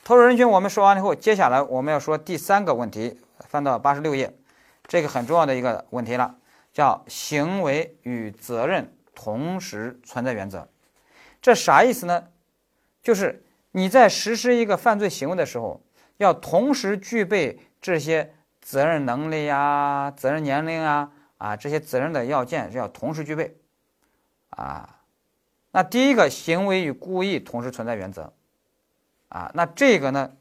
[0.05, 4.38] 特殊人群我们说完了以后，接下来我们要说第三个问题，翻到八十六页，
[4.89, 6.35] 这个很重要的一个问题了，
[6.73, 10.67] 叫行为与责任同时存在原则。
[11.41, 12.25] 这啥意思呢？
[13.01, 15.81] 就是你在实施一个犯罪行为的时候，
[16.17, 23.57] 要同时具备这些责任能力呀、责任年龄啊、啊这些责任的要件是要同时具备，
[24.51, 25.03] 啊，
[25.71, 28.33] 那第一个行为与故意同时存在原则，
[29.29, 30.33] 啊，那这个呢，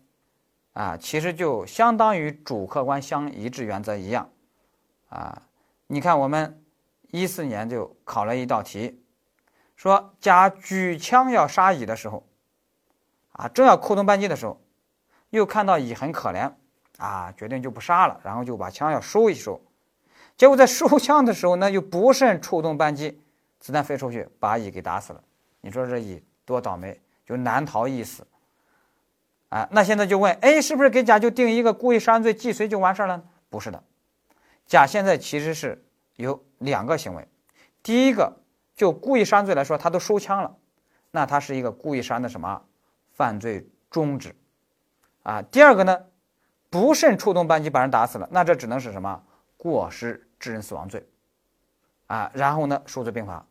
[0.74, 4.30] 啊，其实就相当于主客观相一致原则一样，
[5.10, 5.42] 啊，
[5.88, 6.64] 你看我们
[7.12, 9.02] 一四年就考了一道题，
[9.76, 12.26] 说甲举枪要杀乙的时候。
[13.34, 14.60] 啊，正要扣动扳机的时候，
[15.30, 16.52] 又看到乙很可怜，
[16.98, 19.62] 啊，决定就不杀了，然后就把枪要收一收。
[20.36, 23.22] 结果在收枪的时候呢，又不慎触动扳机，
[23.60, 25.24] 子弹飞出去，把乙给打死了。
[25.62, 28.26] 你说这乙多倒霉，就难逃一死。
[29.50, 33.24] 啊，那现在就问，哎，是不是给甲就定一个故意杀人罪既遂就完事儿了？
[33.52, 33.84] 不是的，
[34.68, 35.84] 甲现在其实是
[36.18, 37.28] 有两个行为。
[37.82, 38.38] 第一个，
[38.76, 40.56] 就故意杀人罪来说，他都收枪了，
[41.10, 42.62] 那他是一个故意杀人的什么？
[43.14, 44.36] 犯罪中止，
[45.24, 46.04] 啊，第二个呢，
[46.70, 49.24] 不慎触动扳机把人打死了，那这只能是什么
[49.58, 51.04] 过失致人死亡罪，
[52.06, 53.44] 啊，然后呢数罪并罚，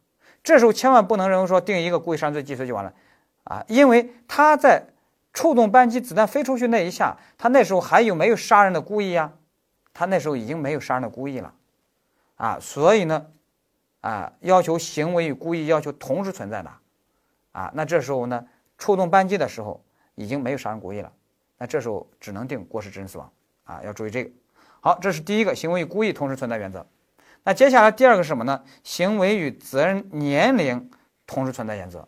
[0.45, 2.95] 这时候千万不能认为说定一个故意杀人罪既遂就完了，
[3.43, 4.87] 啊，因为他在
[5.33, 9.33] 触动扳机子弹飞出去那一下，他那时候还有没有杀人的故意呀？
[9.97, 11.55] 他那时候已经没有杀人的故意了，
[12.35, 13.27] 啊，所以呢，
[14.03, 16.71] 啊，要求行为与故意要求同时存在的，
[17.53, 18.47] 啊，那这时候呢？
[18.77, 19.83] 触动扳机的时候
[20.17, 21.11] 已经没有杀人故意了，
[21.57, 23.33] 那这时候只能定过失致人死亡
[23.65, 24.31] 啊，要注意这个。
[24.83, 26.87] 好，这是第一个行为与故意同时存在原则。
[27.43, 28.63] 那接下来第二个是什么呢？
[28.85, 30.91] 行为与责任年龄
[31.27, 32.07] 同时存在原则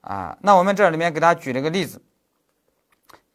[0.00, 0.36] 啊。
[0.42, 2.02] 那我们这里面给大家举了一个例子，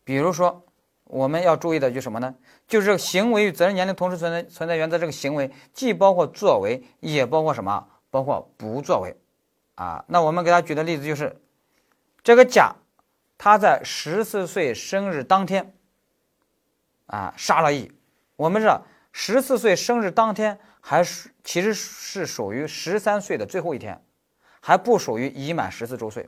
[0.03, 0.65] 比如说
[1.05, 2.35] 我们要注意的就什么呢？
[2.67, 7.87] 就是行为与责任年龄同时存在存在原则，这个行为既包括作为，也包括什么？
[8.09, 9.15] 包括不作为
[9.75, 10.03] 啊。
[10.07, 11.41] 那我们给他举的例子就是。
[12.23, 12.75] 这个甲，
[13.37, 15.75] 他在十四岁生日当天，
[17.05, 17.91] 啊，杀了乙。
[18.35, 24.03] 我们知道，十四岁生日当天还是其实是属于十三岁的最后一天，
[24.59, 26.27] 还不属于已满十四周岁，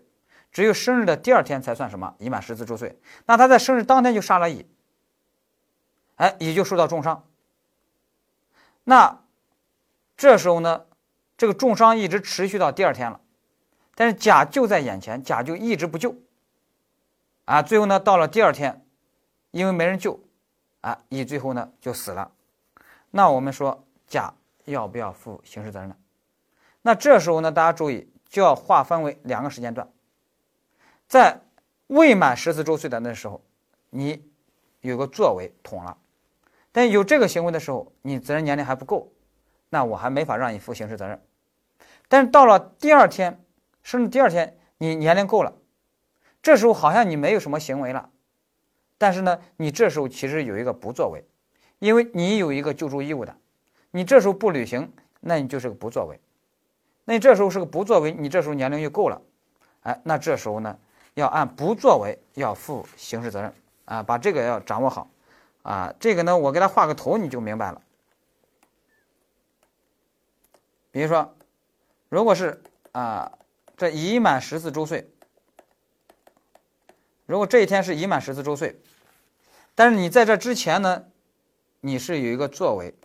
[0.52, 3.00] 只有生日的第二天才算什么已满十四周岁。
[3.26, 4.66] 那他在生日当天就杀了乙，
[6.16, 7.24] 哎，乙就受到重伤。
[8.84, 9.22] 那
[10.16, 10.86] 这时候呢，
[11.38, 13.22] 这个重伤一直持续到第二天了。
[13.94, 16.16] 但是甲就在眼前，甲就一直不救，
[17.46, 18.86] 啊，最后呢，到了第二天，
[19.50, 20.20] 因为没人救，
[20.82, 22.32] 啊，乙最后呢就死了。
[23.10, 24.34] 那我们说甲
[24.66, 25.96] 要不要负刑事责任呢？
[26.84, 29.88] 那这时候呢，大家注意，就要划分为两个时间段。
[31.08, 31.42] 在
[31.88, 33.42] 未满十四周岁的那时候，
[33.90, 34.24] 你
[34.82, 35.98] 有个作为捅了，
[36.72, 39.12] 但有这个行为的时候，你责任年龄还不够，
[39.70, 41.22] 那我还没法让你负刑事责任。
[42.08, 43.40] 但是到了第二天。
[43.84, 45.54] 甚至第二天你年龄够了，
[46.42, 48.10] 这时候好像你没有什么行为了，
[48.98, 51.24] 但是呢，你这时候其实有一个不作为，
[51.80, 53.38] 因为你有一个救助义务的，
[53.92, 54.92] 你这时候不履行，
[55.22, 56.20] 那你就是个不作为，
[57.06, 59.22] 那你这时候是个不作为，你这时候年龄又够了，
[59.84, 60.78] 哎，那这时候呢，
[61.18, 63.54] 要按不作为要负刑事责任
[63.86, 65.10] 啊，把这个要掌握好
[65.64, 67.82] 啊，这个呢，我给他画个图你就明白了，
[70.92, 71.36] 比如说，
[72.10, 73.32] 如果是啊。
[73.80, 75.08] 这已满十四周岁，
[77.28, 78.82] 如果这一天是已满十四周岁，
[79.76, 81.06] 但是你在这之前呢，
[81.82, 82.96] 你是有一个作为，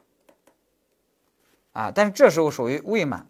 [1.72, 3.26] 啊，但是这时候属于未满，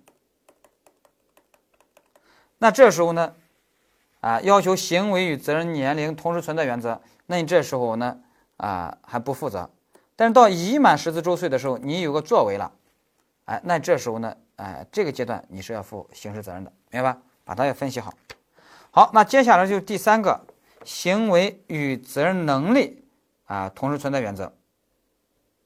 [2.58, 3.34] 那这时候呢，
[4.22, 8.16] 啊，要求行为与责任年龄同时存在原则，那你这时候呢，
[8.56, 9.68] 啊，还不负责，
[10.14, 12.70] 但是到已满十四周岁的时候，你有个作为了，
[13.46, 17.18] 哎，那这时候呢，哎，这个阶段你是要负刑事责任的，明白吧？
[17.44, 18.14] 把它也分析好，
[18.92, 20.46] 好，那接下来就是第三个
[20.84, 23.04] 行为与责任能力
[23.46, 24.52] 啊同时存在原则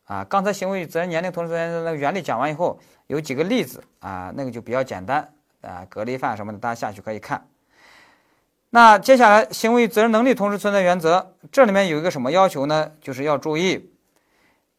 [0.05, 0.25] 啊。
[0.25, 7.47] 刚才行为与责任年龄同时存在那个原理讲完以后，有几个例子啊，那个就比较简单啊，隔离犯什么的，大家下去可以看。
[8.77, 12.93] 那接下来行为与责任能力同时存在原则，这里面有一个什么要求呢？
[13.01, 13.91] 就是要注意，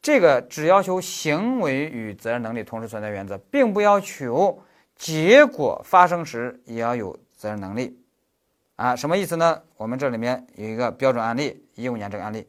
[0.04, 4.62] 这个只要求行为与责任能力同时存在原则，并不要求。
[4.96, 8.00] 结果发生时也要有责任能力，
[8.76, 9.64] 啊，什么意思呢？
[9.78, 12.48] 我们这里面有一个标准案例，一五年这个案例，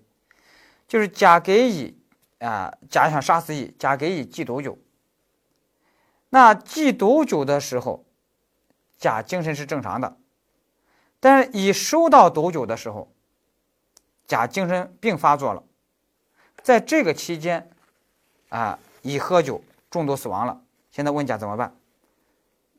[0.86, 1.98] 就是甲给乙，
[2.40, 4.76] 啊，甲想杀死乙，甲给乙寄毒酒，
[6.28, 8.04] 那忌毒酒的时候，
[8.98, 10.14] 甲精神是正常的，
[11.20, 13.10] 但是一收到毒酒的时候，
[14.26, 15.62] 甲精神病发作了，
[16.62, 17.70] 在这个期间，
[18.50, 20.60] 啊，乙喝酒中毒死亡了。
[20.90, 21.74] 现在问甲怎么办？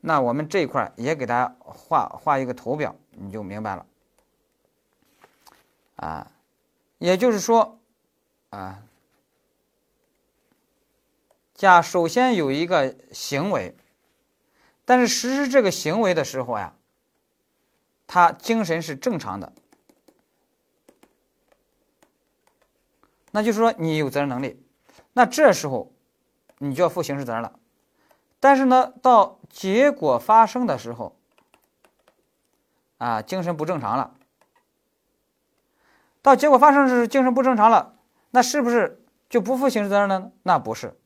[0.00, 3.86] 那我们这一块也给大家画画一个图表，你就明白了。
[5.96, 6.30] 啊，
[6.98, 7.78] 也就是说，
[8.50, 8.82] 啊。
[11.54, 13.76] 甲首先有一个行为，
[14.86, 16.72] 但是实施这个行为的时候呀，
[18.12, 19.52] 他精神是正常的，
[23.30, 24.60] 那就是说你有责任能力，
[25.12, 25.92] 那这时候
[26.58, 27.52] 你就要负刑事责任了。
[28.40, 31.16] 但是呢，到结果发生的时候，
[32.98, 34.16] 啊，精神不正常了，
[36.20, 37.94] 到结果发生时精神不正常了，
[38.30, 40.32] 那是不是就不负刑事责任了呢？
[40.42, 40.98] 那不是。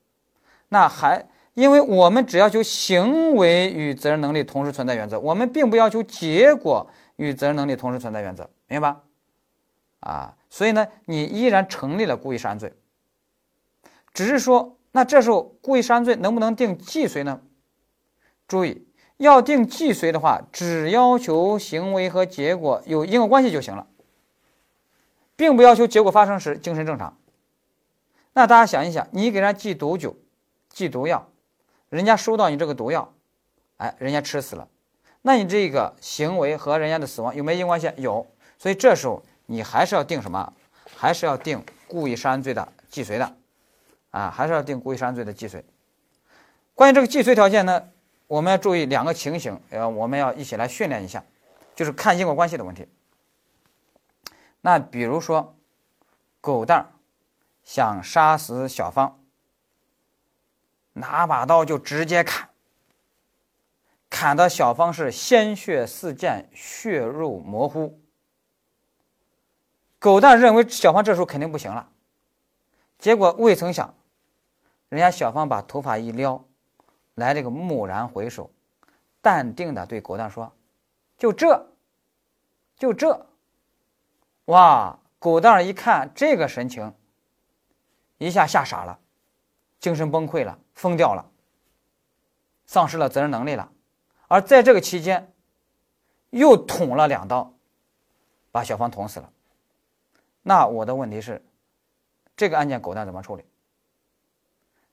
[0.71, 9.01] 那还，因为我们只要求行为与责任能力同时存在原则，我们并不要求结果与责任能力同时存在原则，明白吧？
[10.01, 12.73] 啊，所以呢，你依然成立了故意杀人罪，
[14.13, 17.41] 只是说，那这时候故意杀人罪能不能定既遂呢？
[18.49, 18.87] 注意，
[19.17, 23.87] 要定既遂的话，只要求行为和结果有因果关系就行了，
[25.37, 27.17] 并不要求结果发生时精神正常。
[28.33, 30.17] 那大家想一想，你给人家寄毒酒。
[30.71, 31.29] 寄毒药，
[31.95, 33.15] 人家收到你这个毒药，
[33.77, 34.67] 哎，人家吃死了，
[35.23, 37.89] 那你这个行为和人家的死亡有没有因果关系？
[38.03, 38.27] 有，
[38.59, 40.53] 所以这时候你还是要定什么？
[40.97, 43.37] 还是要定故意杀人罪的既遂的，
[44.11, 45.65] 啊，还是要定故意杀人罪的既遂。
[46.75, 47.89] 关于这个既遂条件呢，
[48.27, 51.23] 我们要注意两个情形，呃，我们要一起来训练一下，
[51.77, 52.89] 就是看因果关系的问题。
[54.63, 55.55] 那比如说，
[56.41, 56.91] 狗蛋
[57.63, 59.17] 想杀死小芳。
[60.95, 62.49] 拿把刀就直接砍，
[64.09, 68.01] 砍的小芳是鲜血四溅，血肉模糊。
[69.99, 71.89] 狗蛋认为小芳这时候肯定不行了，
[72.99, 73.95] 结果未曾想，
[74.89, 76.45] 人家小芳把头发一撩，
[77.15, 78.51] 来了个蓦然回首，
[79.21, 80.53] 淡定的对狗蛋说
[81.17, 81.67] ：“就这，
[82.77, 83.27] 就这。”
[84.47, 84.99] 哇！
[85.19, 86.93] 狗蛋一看这个神情，
[88.19, 88.99] 一下吓傻了，
[89.85, 90.59] 精神崩溃了。
[90.73, 91.31] 疯掉了，
[92.65, 93.71] 丧失了责任能力了，
[94.29, 95.31] 而在这个期间，
[96.31, 97.53] 又捅了两刀，
[98.51, 99.31] 把小芳捅死了。
[100.43, 101.45] 那我的问题是，
[102.35, 103.45] 这个案件狗蛋怎么处理？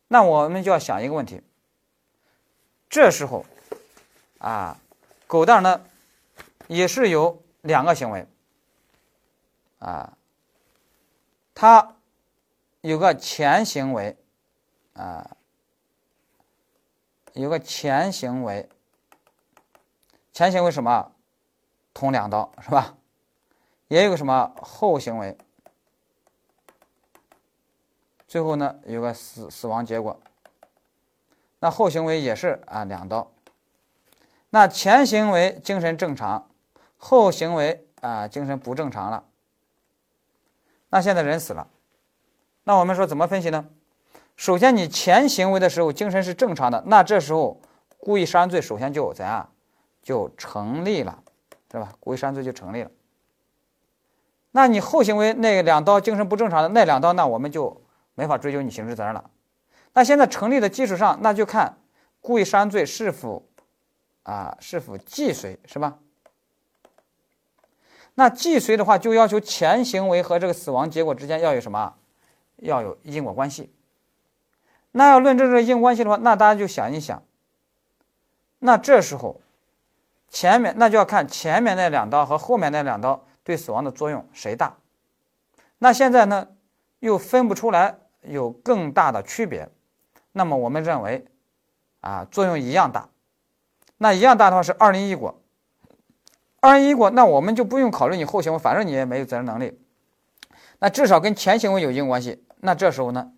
[0.10, 1.42] 那我们就要想一个问题。
[2.90, 3.46] 这时候，
[4.40, 4.78] 啊，
[5.26, 5.82] 狗蛋呢，
[6.68, 8.28] 也是有两个行为，
[9.80, 10.18] 啊，
[11.56, 11.96] 他
[12.82, 14.18] 有个前行为，
[14.94, 15.38] 啊。
[17.34, 18.68] 有个前行为，
[20.34, 21.12] 前行为什么？
[21.94, 22.96] 捅两刀是吧？
[23.90, 25.38] 也有个什么后行为？
[28.28, 30.20] 最后呢，有个死死亡结果。
[31.60, 33.32] 那后行为也是啊，两刀。
[34.50, 36.50] 那前行为精神正常，
[36.98, 39.26] 后行为啊精神不正常了。
[40.90, 41.68] 那现在人死了，
[42.64, 43.70] 那我们说怎么分析呢？
[44.42, 47.62] 首先，你前行为的时候精神是正常的，那这时候
[48.00, 49.48] 故意杀人罪首先就怎样
[50.02, 51.22] 就成立了，
[51.70, 51.94] 对吧？
[52.00, 52.90] 故意杀人罪就成立了。
[54.50, 57.84] 那你后行为那两刀精神不正常的那两刀，那我们就
[58.16, 59.30] 没法追究你刑事责任了。
[59.94, 61.78] 那现在成立的基础上，那就看
[62.20, 63.46] 故意杀人罪是否
[64.24, 66.00] 啊是否既遂，是吧？
[68.16, 71.94] 那既遂的话，就要求前行为和这个死亡结果之间要有什么？
[72.58, 73.72] 要有因果关系。
[74.92, 77.24] 那要论证这个因果关系的话，那大家就想一想。
[78.60, 79.42] 那这时候，
[80.30, 84.78] 前面那就要看前面那两刀和后面那两刀对死亡的作用谁大。
[85.80, 86.48] 那现在呢，
[87.00, 89.70] 又分不出来有更大的区别。
[90.34, 91.26] 那么我们认为，
[92.02, 93.10] 啊，作用一样大。
[93.98, 95.42] 那一样大的话是二零一果。
[96.60, 99.80] 二零一果，那我们就不用考虑你后行为，反正你也没有责任能力。
[100.80, 102.44] 那至少跟前行为有因果关系。
[102.58, 103.32] 那这时候呢？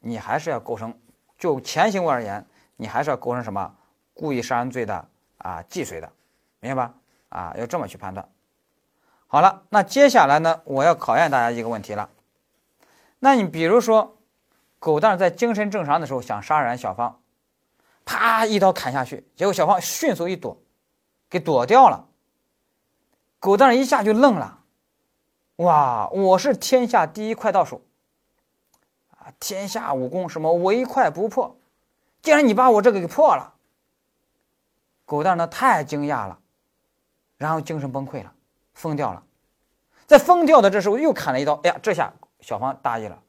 [0.00, 0.98] 你还是要构成，
[1.38, 3.74] 就前行为而言，你还是要构成什么
[4.14, 6.12] 故意杀人罪的啊既遂的，
[6.60, 6.94] 明白吧？
[7.28, 8.28] 啊，要这么去判断。
[9.26, 12.08] 好了，那接下来呢，我要考验大家一个问题了。
[13.18, 14.16] 那你比如说，
[14.78, 17.20] 狗蛋在精神正常的时候想杀人小芳，
[18.04, 20.56] 啪一刀砍下去，结果小芳迅速一躲，
[21.28, 22.06] 给躲掉了。
[23.38, 24.60] 狗蛋一下就愣了，
[25.56, 27.82] 哇，我是天下第一快刀手。
[29.38, 31.56] 天下武功什么唯快不破，
[32.22, 33.54] 既然你把我这个给破了，
[35.04, 36.38] 狗蛋呢太惊讶了，
[37.36, 38.32] 然后精神崩溃了，
[38.74, 39.22] 疯掉了。
[40.06, 43.20] 在疯掉的这时候又砍了一刀，哎呀，这下小芳大意了，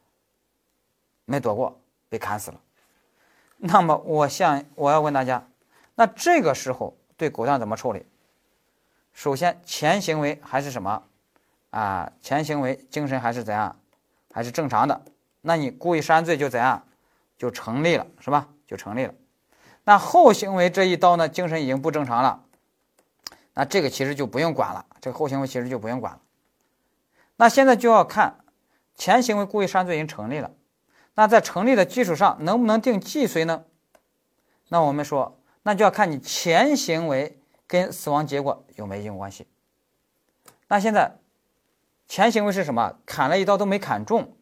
[1.26, 2.62] 没躲过，被砍死了。
[3.58, 5.48] 那么我向我要问大家，
[5.96, 8.06] 那这个时候对狗蛋怎么处理？
[9.14, 11.04] 首先前行为还是什么
[11.72, 12.12] 啊？
[12.22, 13.76] 前行为精神还是怎样？
[14.32, 15.02] 还是正常的？
[15.48, 16.86] 那你故意杀人罪就怎样？
[17.38, 18.50] 就成立了，是吧？
[18.68, 19.14] 就成立了。
[19.86, 21.30] 那后行为这一刀呢？
[21.30, 22.44] 精神已经不正常了，
[23.54, 24.86] 那这个其实就不用管了。
[25.00, 26.20] 这个后行为其实就不用管了。
[27.38, 28.40] 那现在就要看
[28.94, 30.52] 前行为故意杀人罪已经成立了，
[31.16, 33.64] 那在成立的基础上能不能定既遂呢？
[34.68, 39.48] 那我们说，那就要看你前行为跟死亡结果有没有因果关系。
[40.68, 41.16] 那现在
[42.06, 43.00] 前行为是什么？
[43.06, 44.36] 砍了一刀都没砍中，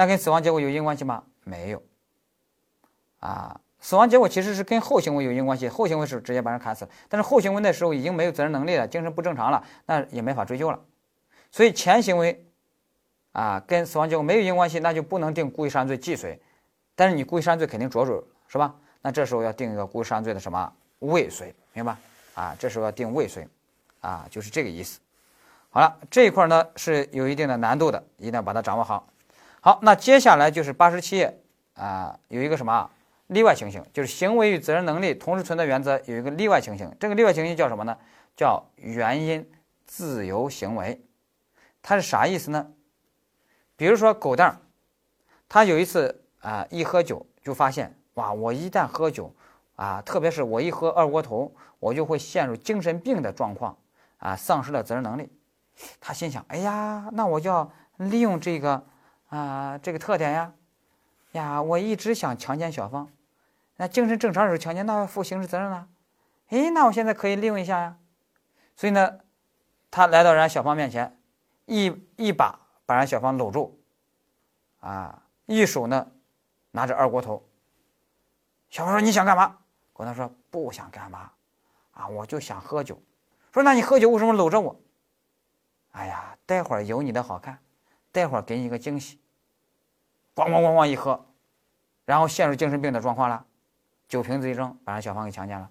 [0.00, 1.22] 那跟死亡结果有因果关系吗？
[1.44, 1.82] 没有。
[3.18, 10.80] 啊，死亡结果其实是跟后行为有因果关系，后行为是直接把人砍死了，但是后行为那时候已经没有责任能力了，精神不正常了，那也没法追究了。
[11.50, 12.42] 所以前行为，
[13.32, 16.40] 啊，跟死亡结果没有因果关系，那就不能定故意杀人罪既遂，
[16.94, 18.74] 但是你故意杀人罪肯定着手是吧？
[19.02, 21.94] 那这时候要定一个故意杀人罪的什么未遂，明白？
[22.32, 23.46] 啊，这时候要定未遂，
[24.00, 24.98] 啊，就是这个意思。
[25.68, 29.06] 好了，这一块呢是有一定的难度的，一定要把它掌握好。
[29.62, 31.42] 好，那接下来就是八十七页
[31.74, 32.90] 啊，有一个什么
[33.26, 37.94] 例外情形，就是行为与责任能力同时存在原则有一个例外情形，这个例外情形叫什么呢？
[38.34, 39.46] 叫原因
[39.84, 40.98] 自由行为。
[41.82, 42.72] 它是啥意思呢？
[43.76, 44.56] 比如说狗蛋儿，
[45.46, 49.34] 他有一次啊，一喝酒就发现哇，我一旦喝酒
[49.76, 53.76] 啊，特别是我一喝二锅头，我就会陷入精神病的状况
[54.16, 55.30] 啊，丧失了责任能力。
[56.00, 58.82] 他心想：哎呀，那我就要利用这个
[59.30, 60.52] 啊这个特点呀
[61.32, 63.08] 呀，我一直想强奸小芳，
[63.76, 65.88] 那精神正常时候强奸，那要负刑事责任了。
[66.48, 67.96] 哎，那我现在可以利用一下呀。
[68.76, 69.20] 所以呢，
[69.90, 71.16] 他来到人家小芳面前。
[71.66, 73.78] 一一把把人小芳搂住，
[74.80, 76.10] 啊，一手呢
[76.72, 77.46] 拿着二锅头。
[78.70, 79.58] 小芳说：“你想干嘛？”
[79.92, 81.30] 狗蛋说：“不想干嘛，
[81.92, 83.00] 啊，我就想喝酒。”
[83.54, 84.80] 说：“那你喝酒为什么搂着我？”
[85.92, 87.56] 哎呀，待会儿有你的好看，
[88.12, 89.20] 待会儿给你一个惊喜。
[90.34, 91.26] 咣咣咣咣一喝，
[92.04, 93.44] 然后陷入精神病的状况了，
[94.08, 95.70] 酒瓶子一扔，把人小芳给强奸了。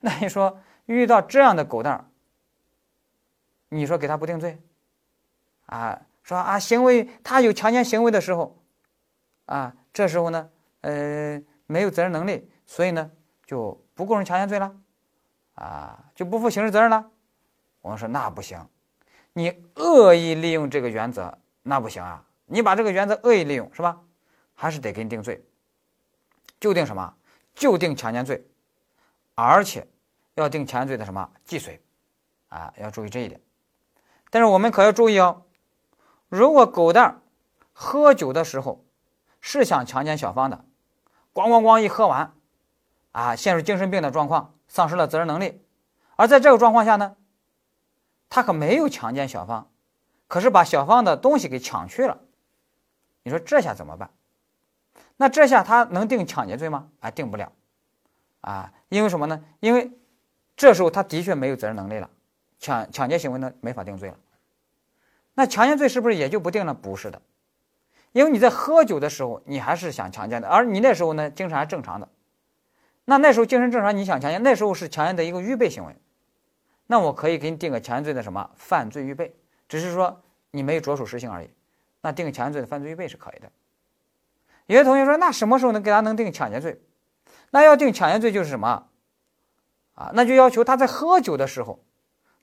[0.00, 2.04] 那你说遇到这样的狗蛋儿
[3.68, 4.60] 你说给他不定罪？
[5.66, 8.58] 啊，说啊，行为他有强奸行为的时候，
[9.46, 13.08] 啊，这时候呢，呃，没有责任能力，所以呢，
[13.46, 14.74] 就不构成强奸罪了，
[15.54, 17.08] 啊，就不负刑事责任了。
[17.82, 18.58] 我们说那不行，
[19.32, 24.00] 你恶意利用这个原则，那不行啊，你把这个原则恶意利用是吧？
[24.54, 25.44] 还是得给你定罪，
[26.58, 27.14] 就定什么？
[27.54, 28.46] 就定强奸罪，
[29.34, 29.86] 而且
[30.34, 31.80] 要定强奸罪的什么既遂，
[32.48, 33.40] 啊，要注意这一点。
[34.30, 35.42] 但是我们可要注意哦。
[36.28, 37.20] 如果狗蛋儿
[37.72, 38.84] 喝酒的时候
[39.40, 40.64] 是想强奸小芳的，
[41.32, 42.34] 咣咣咣一喝完，
[43.12, 45.60] 啊，陷入精神病的状况，丧失了责任能力，
[46.16, 47.16] 而在这个状况下呢，
[48.30, 49.68] 他可没有强奸小芳，
[50.28, 52.18] 可是把小芳的东西给抢去了，
[53.24, 54.08] 你说这下怎么办？
[55.16, 56.88] 那这下他能定抢劫罪吗？
[57.00, 57.52] 啊，定不了，
[58.40, 59.44] 啊，因为什么呢？
[59.58, 59.90] 因为
[60.56, 62.08] 这时候他的确没有责任能力了，
[62.58, 64.16] 抢抢劫行为呢没法定罪了。
[65.34, 66.72] 那强奸罪是不是也就不定了？
[66.72, 67.20] 不是的，
[68.12, 72.08] 因为你在喝酒的时候，你还是想强奸的，而你那时候呢，精神还正常的。
[73.06, 75.96] 那那时候精神正常，你想强奸，那时候是强奸的一个预备行为。
[76.90, 79.32] 那我可以给你定个强奸罪的什么犯罪预备，
[79.68, 80.20] 只是说
[80.50, 81.48] 你没着手实行而已。
[82.00, 83.48] 那定个强奸罪的犯罪预备是可以的。
[84.66, 86.82] 有些同学说，那什么时候能给他能定抢劫罪？
[87.50, 88.88] 那要定抢劫罪就是什么？
[89.94, 91.78] 啊，那就要求他在喝酒的时候，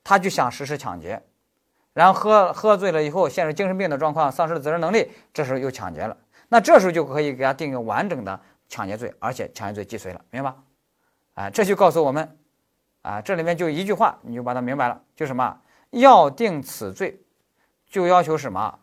[0.02, 1.22] 他就想实施抢劫。
[1.92, 6.16] 然后喝喝醉了以后，陷入精神病的状况，丧失了责任能力，这时候又抢劫了，
[6.48, 10.56] 那这时候就可以给他定一个完整的抢劫罪，而且抢劫罪既遂了，明白吧？
[11.34, 12.37] 哎，这就告诉我们，
[13.08, 15.58] 啊，这里面就一句话，你就把它明白了，就什么？
[15.90, 17.18] 要定此罪，
[17.86, 18.78] 就要求什么？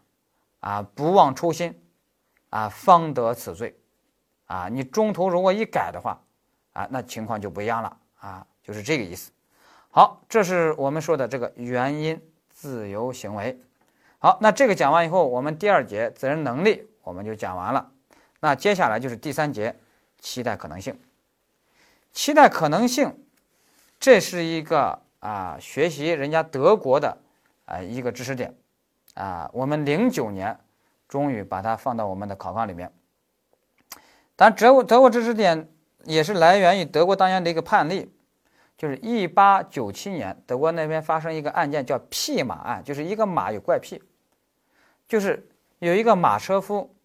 [0.61, 1.79] 啊，不忘初心，
[2.49, 3.77] 啊，方得此罪，
[4.45, 6.19] 啊，你中途如果一改的话，
[6.73, 9.31] 啊，那情况就不一样了，啊，就是这个意思。
[9.91, 12.19] 好，这是我们说的这个原因。
[12.57, 13.61] 自由行为，
[14.17, 17.91] 好，那这个讲完以后，我们第二节责任能力我们就讲完了。
[18.39, 19.77] 那接下来就是第三节
[20.19, 20.97] 期待可能性。
[22.13, 23.24] 期待可能性，
[24.05, 27.17] 这是一个啊，学习人家德国的
[27.65, 28.55] 啊一个知识点
[29.15, 29.49] 啊。
[29.51, 30.59] 我们零九年
[31.07, 32.93] 终于把它放到我们的考纲里面。
[34.35, 35.67] 但德国德国知识点
[36.03, 38.13] 也是来源于德国当年的一个判例，
[38.77, 43.99] 就是一八九七年，德国那边发生一个案件叫屁马案，就是一个马有怪癖，
[45.07, 45.49] 就是
[45.79, 46.95] 有一个马车夫，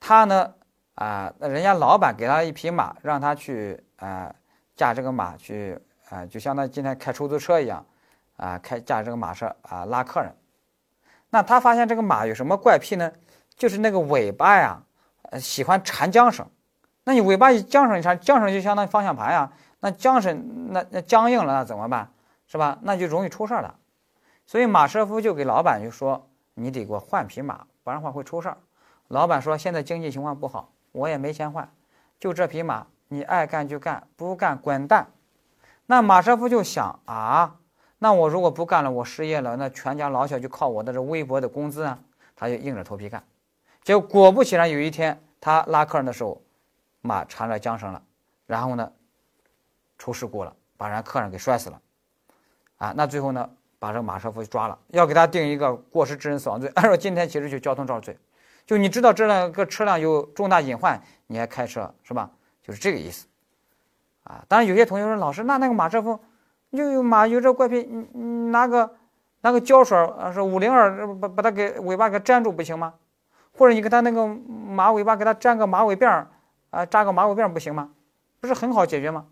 [0.00, 0.54] 他呢
[0.96, 4.34] 啊，人家老板给他一匹马，让他去啊
[4.74, 5.78] 驾这个马去
[6.10, 7.84] 啊，就相当于今天开出租车一样
[8.36, 10.30] 啊，开驾这个马车啊拉客人。
[11.30, 13.10] 那他发现这个马有什么怪癖呢？
[13.56, 14.82] 就是那个尾巴呀。
[15.30, 16.44] 呃，喜欢缠缰绳，
[17.04, 19.52] 那你尾巴一缰绳一缠，缰绳就相当于方向盘呀。
[19.78, 22.10] 那缰绳那那僵硬了，那怎么办？
[22.48, 22.76] 是吧？
[22.82, 23.76] 那就容易出事儿了。
[24.44, 28.56] 所以马车夫就给老板就说：“你得给我换匹马，不然的话会出事儿。”
[29.06, 31.70] 老板说：“现在经济情况不好，我也没钱换，
[32.18, 35.06] 就这匹马，你爱干就干，不干滚蛋。”
[35.90, 37.56] 那马车夫就想啊，
[37.98, 41.98] 那我如果不干了，我失业了，那全家老小就靠我的这微薄的工资啊，
[42.36, 43.20] 他就硬着头皮干。
[43.82, 46.40] 结果果不其然，有一天他拉客人的时候，
[47.00, 48.00] 马缠了缰绳了，
[48.46, 48.92] 然后呢，
[49.98, 51.80] 出事故了，把人客人给摔死了，
[52.76, 56.70] 啊，那最后呢，把这个马车夫抓了，要给他定一个过失致人死亡罪。
[56.76, 58.18] 按照今天其实就交通肇事罪，
[58.64, 62.30] 就你知道这辆个车辆有重大隐患，你还开车是吧？
[62.62, 63.26] 就是这个意思，
[64.24, 66.20] 啊，当然有些同学说，老师，那那个马车夫，
[66.70, 68.94] 又有马有这怪癖，你你拿个
[69.40, 72.94] 拿个胶水啊，是五零二把把它给尾巴给粘住不行吗？
[73.52, 76.28] 或者你给他那个马尾巴给他粘个马尾辫儿，
[76.70, 77.90] 啊，扎个马尾辫儿不行吗？
[78.40, 79.26] 不是很好解决吗？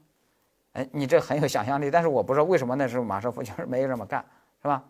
[0.73, 4.25] 哎，你这很有想象力，但是我不知道为什么那时候马车夫就是没有这么干，
[4.63, 4.85] 是吧？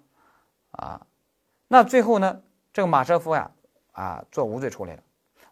[0.73, 1.01] 啊，
[1.69, 2.41] 那最后呢，
[2.73, 3.51] 这个马车夫呀，
[3.93, 4.99] 啊，做无罪处理了。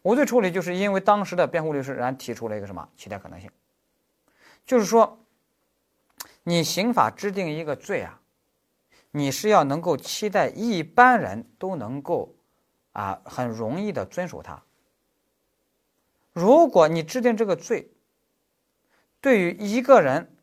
[0.02, 3.50] 无罪处理就是因为当时的辩护律师然提出了一个什么期待可能性，
[4.66, 5.24] 就是说，
[6.42, 8.20] 你刑法制定一个罪啊，
[9.12, 12.34] 你是要能够期待一般人都能够。
[12.96, 14.62] 啊，很容易的遵守它。
[16.32, 17.92] 如果你制定这个罪，
[19.20, 20.34] 对于一个人，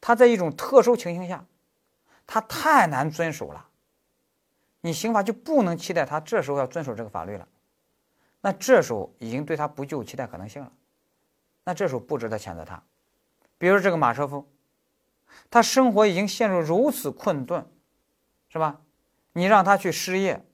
[0.00, 1.46] 他在一种特殊情形下，
[2.26, 3.68] 他太难遵守了，
[4.80, 7.46] 你刑法就不能期待他这时候要遵守这个法律了。
[8.40, 10.72] 那这时候已经对他不具有期待可能性了，
[11.62, 12.82] 那这时候不值得谴责他。
[13.58, 14.48] 比如这个马车夫，
[15.50, 17.66] 他生活已经陷入如此困顿，
[18.48, 18.80] 是吧？
[19.32, 20.44] 你让他去失业。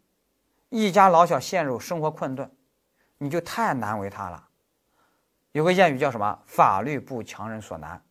[0.68, 2.50] 一家老小陷入生活困顿，
[3.18, 4.48] 你就太难为他了。
[5.52, 8.02] 有个谚语叫什么？“法律不强人所难”，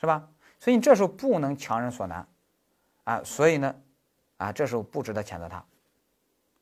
[0.00, 0.28] 是吧？
[0.58, 2.26] 所以你这时候不能强人所难，
[3.04, 3.72] 啊，所以呢，
[4.38, 5.64] 啊，这时候不值得谴责他。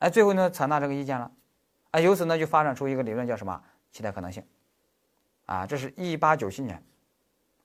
[0.00, 1.30] 哎，最后呢，采纳这个意见了，
[1.92, 3.58] 啊，由此呢就发展出一个理论，叫什么？
[3.90, 4.44] 期待可能性。
[5.46, 6.84] 啊，这是一八九七年，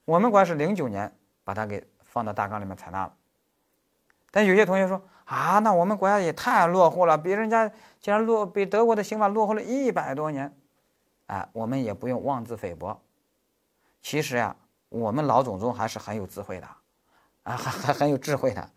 [0.04, 1.12] 我们国家是零九年
[1.44, 3.12] 把它给放到大纲里面采纳了。
[4.30, 5.00] 但有些同学说。
[5.24, 7.66] 啊，那我们国家也太落后了，比人家
[8.00, 10.54] 竟然落比德国的刑法落后了一百多年，
[11.26, 13.00] 哎，我们也不用妄自菲薄。
[14.02, 14.54] 其实呀，
[14.90, 16.66] 我们老祖宗还是很有智慧的，
[17.44, 18.68] 啊，还还很有智慧的。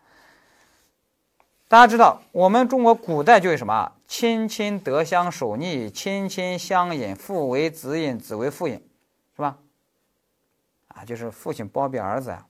[1.68, 8.76] 大家知道，我们中国古代就有什么“亲亲德相守逆，亲亲相隐，父为子隐，子为父隐”，
[9.36, 9.58] 是吧？
[10.96, 12.44] 啊，就是父亲包庇儿子呀，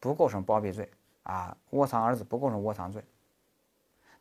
[0.00, 0.90] 不构成包庇罪
[1.22, 3.04] 啊；窝藏儿子不构成窝藏罪。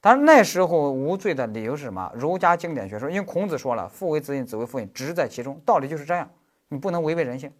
[0.01, 2.11] 但是那时候无罪的理由是什么？
[2.13, 6.29] 儒家经典学说，因为孔子说了“父为子隐，子为父隐”，直在其中，道理就是这样。
[6.67, 7.53] 你不能违背人性。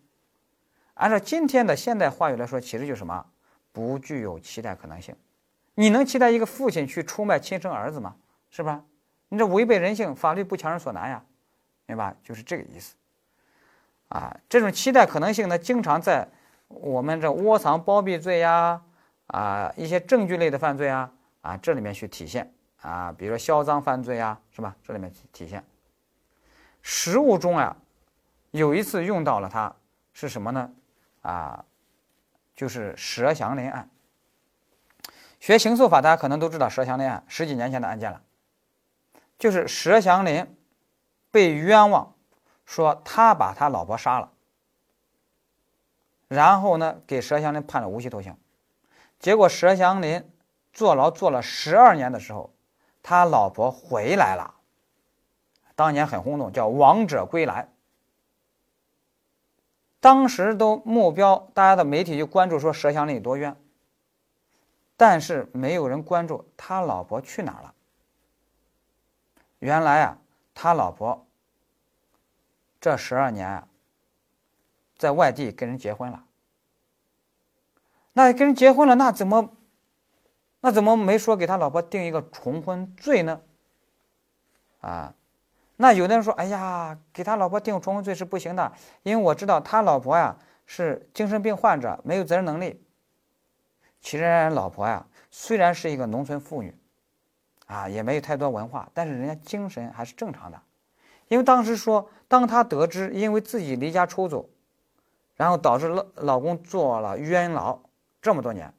[0.95, 3.26] 按照今天的现代话语来说，其实就是什么？
[3.72, 5.16] 不具有期待可能性。
[5.76, 8.16] 你能期待一个父亲去出卖亲生儿子吗？
[8.49, 8.84] 是吧？
[9.30, 11.24] 你这违背人性，法律不强人所难呀，
[11.86, 12.14] 明白？
[12.22, 12.93] 就是这个意思。
[14.14, 16.28] 啊，这种期待可能性呢，经常在
[16.68, 18.80] 我们这窝藏包庇罪呀，
[19.28, 21.11] 啊，一些证据类的犯罪啊。
[21.41, 24.74] 啊，这里面去体现啊，比如说销赃犯罪啊，是吧？
[24.82, 25.61] 这里面体现。
[26.82, 27.76] 实务中啊，
[28.51, 29.76] 有一次用到了它
[30.14, 30.72] 是什么呢？
[31.22, 31.66] 啊，
[32.55, 33.89] 就是佘祥林案。
[35.41, 38.22] 学刑诉法，大家可能都知道佘祥林案，十几年前的案件了。
[39.38, 40.47] 就是佘祥林
[41.30, 42.12] 被冤枉，
[42.66, 44.32] 说他把他老婆杀了，
[46.28, 48.38] 然后呢，给佘祥林判了无期徒刑，
[49.20, 50.30] 结果佘祥林。
[50.76, 52.51] 坐牢坐了十二年的时候，
[53.03, 54.55] 他老婆回来了，
[55.76, 57.70] 当年很轰动，叫“王者归来”。
[60.01, 63.55] 当时都目标，大家的媒体就关注说佘祥林有多冤，
[64.97, 67.76] 但是没有人关注他老婆去哪儿了。
[69.59, 70.18] 原来啊，
[70.55, 71.28] 他老婆
[72.84, 73.64] 这十二年，
[74.98, 76.26] 在外地跟人结婚了。
[78.12, 79.56] 那跟人结婚了，那怎么？
[80.60, 83.40] 那怎么没说给他老婆定一个重婚罪呢？
[84.82, 85.16] 啊，
[85.78, 88.74] 那有的人说：“哎呀，给他老婆定重婚罪是不行的，
[89.04, 92.86] 因为我知道他老婆呀是精神病患者，没有责任能力。
[94.02, 96.78] 其实人老婆呀虽然是一个农村妇女，
[97.66, 100.62] 啊也没有太多文化，但是人家精神还是正常的。
[101.34, 104.48] 因为当时说，当他得知因为自己离家出走，
[105.34, 107.80] 然后导致老老公坐了冤牢
[108.22, 108.72] 这么多年，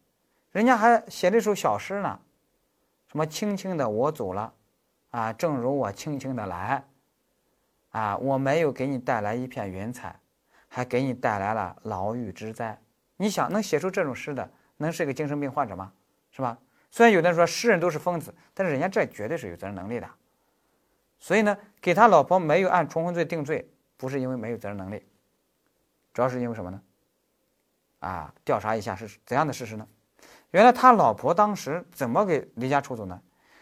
[0.52, 2.20] 人家还写了一首小诗呢，
[3.08, 4.52] 什么轻轻的我走了。”
[5.10, 6.84] 啊，正如我轻轻的来，
[7.90, 10.20] 啊，我没有给你带来一片云彩，
[10.68, 12.80] 还给你带来了牢狱之灾。
[13.16, 15.92] 你想，能写出这种诗的，能是一个精神病患者吗？
[16.30, 16.56] 是吧？
[16.92, 20.08] 虽然有的人说诗人都是疯子，但是人家这绝对是有责任能力的。
[21.24, 23.66] 所以呢，给他老婆没有按重婚罪定罪，
[23.96, 25.02] 不是因为没有责任能力，
[26.12, 26.82] 主要是因为什么呢？
[28.00, 29.88] 啊，调查一下是怎样的事实呢？
[30.50, 33.18] 原来他老婆当时怎么给离家出走呢？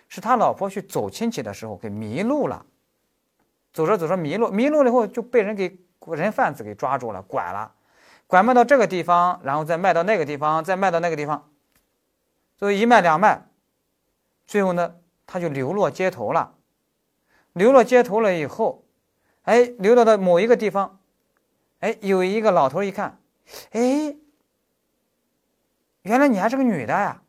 [0.08, 2.66] 是他老婆去走亲戚的时候给迷路了，
[3.72, 7.72] 走着走着迷路，迷路了以后就被人给人贩子给抓住了，拐了，
[8.26, 11.48] 拐卖到这个地方，然后再卖到那个地方，再卖到那个地方，
[12.58, 13.46] 所以一卖两卖，
[14.48, 14.96] 最后呢
[15.28, 16.56] 他就流落街头了，
[17.52, 18.84] 流落街头了以后，
[19.42, 21.00] 哎，流落到某一个地方，
[21.80, 23.18] 哎，有一个老头一看，
[23.70, 24.16] 哎，
[26.02, 27.22] 原来你还是个女的呀。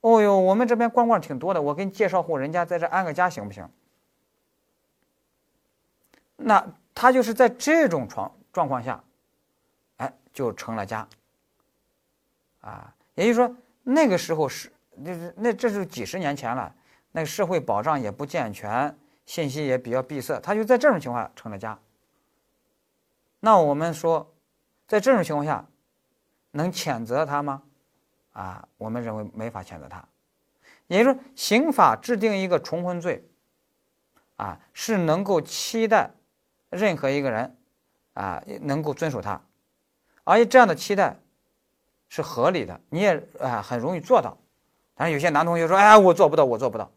[0.00, 3.68] 哦哟，我们这边光棍挺多的，我给你介绍户人家在这安个家行不行？
[6.36, 9.04] 那他就是在这种状状况下，
[9.98, 11.08] 哎，就成了家。
[12.62, 16.74] 啊，也就是说那个时候是，那那这是几十年前了，
[17.12, 18.98] 那个社会保障也不健全，
[19.32, 21.78] 信息也比较闭塞，他就在这种情况下成了家。
[23.40, 24.30] 那我们说，
[24.86, 25.64] 在这种情况下，
[26.50, 27.62] 能谴责他吗？
[28.32, 30.06] 啊，我们认为没法谴责他，
[30.86, 33.26] 也就是说，刑法制定一个重婚罪，
[34.36, 36.10] 啊，是能够期待
[36.68, 37.56] 任何一个人
[38.12, 39.40] 啊能够遵守它，
[40.24, 41.16] 而且这样的期待
[42.10, 44.36] 是合理的，你也啊很容易做到。
[44.94, 46.90] 但是有些男同学说：“哎，我做不到，我做不到。”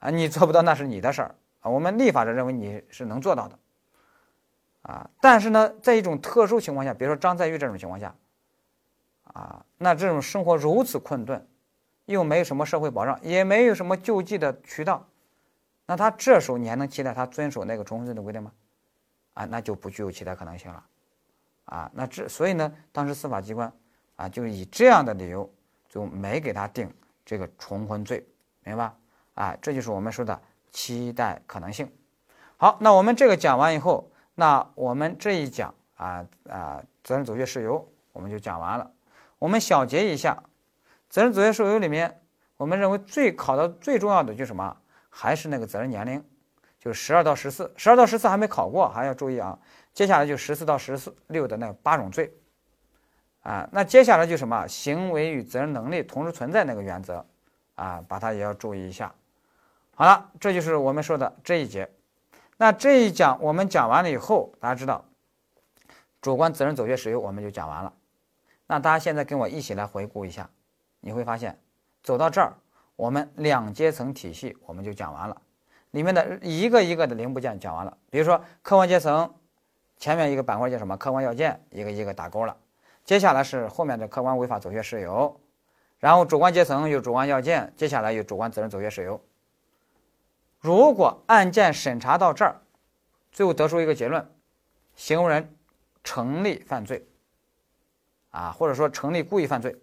[0.00, 1.70] 啊，你做不到那是你的事儿啊。
[1.70, 3.58] 我们立法者认为你是能做到的，
[4.82, 8.14] 啊，但是呢，在一种特殊情况下，比如说张在玉这种情况下。
[9.34, 11.46] 啊，那这种生活如此困顿，
[12.06, 15.06] 又没有什么社会保障，也没有什么救济的渠道，
[15.84, 18.50] 那他这时候你还能期待他遵守那个重婚罪的规定吗？
[19.34, 20.84] 啊，那就不具有期待可能性了。
[21.66, 23.70] 啊，那这所以呢，当时司法机关
[24.16, 25.48] 啊，就以这样的理由
[25.90, 26.92] 就没给他定
[27.24, 28.26] 这个重婚罪，
[28.64, 28.96] 明白吧？
[29.34, 30.40] 啊，这就是我们说的
[30.70, 31.90] 期待可能性。
[32.56, 38.90] 好，那我们这个讲完以后，那我们这一讲啊啊，责任阻却事由我们就讲完了。
[39.38, 40.42] 我们小结一下，
[41.08, 42.20] 责任阻却事由里面，
[42.56, 44.76] 我们认为最考的最重要的就是什么？
[45.10, 46.24] 还是那个责任年龄，
[46.78, 49.58] 就是十二到十四，十二到十四还没考过，还要注意啊。
[49.94, 52.32] 接下来就十四到十四六的那八种罪，
[53.42, 54.66] 啊，那接下来就什么？
[54.66, 57.24] 行为与责任能力同时存在那个原则，
[57.74, 59.12] 啊，把它也要注意一下。
[59.98, 61.90] 好了，这就是我们说的这一节。
[62.56, 65.04] 那这一讲我们讲完了以后，大家知道，
[66.22, 67.92] 主观责任走确事由我们就讲完了。
[68.68, 70.48] 那大家现在跟我一起来回顾一下，
[71.00, 71.58] 你会发现，
[72.00, 72.52] 走到这儿，
[72.94, 75.36] 我们两阶层体系我们就讲完了，
[75.90, 77.98] 里面的一个一个的零部件讲完了。
[78.08, 79.34] 比如说客观阶层，
[79.96, 80.96] 前面一个板块叫什么？
[80.96, 82.56] 客观要件，一个一个打勾了。
[83.04, 85.40] 接下来是后面的客观违法走穴事由，
[85.98, 89.20] 然后主观阶层有主观要件，接下来有主观责任走穴事由。
[90.58, 92.60] 如果案件审查到这儿，
[93.30, 94.28] 最后得出一个结论，
[94.94, 95.56] 行为人
[96.02, 97.06] 成立犯罪。
[98.30, 99.74] 啊，或者说成立故意犯罪，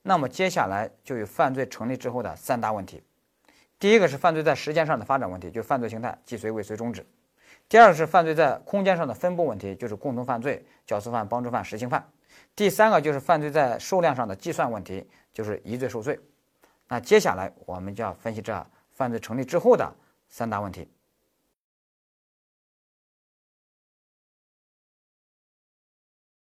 [0.00, 3.02] 那么接下来就有犯罪成立之后的三大问题。
[3.78, 7.02] 第一个是犯罪在时间上的发展问题，就犯罪形态既遂未遂终止；
[7.68, 12.00] 第二个是犯罪在空间上的分布问题，就是共同犯罪、教唆犯、帮助犯、实行犯；
[12.56, 16.18] 第三个就是犯罪在数量上的计算问题，就是疑罪受罪。
[16.88, 19.92] 那接下来我们就要分析这犯罪成立之后的
[20.32, 20.88] 三大问题。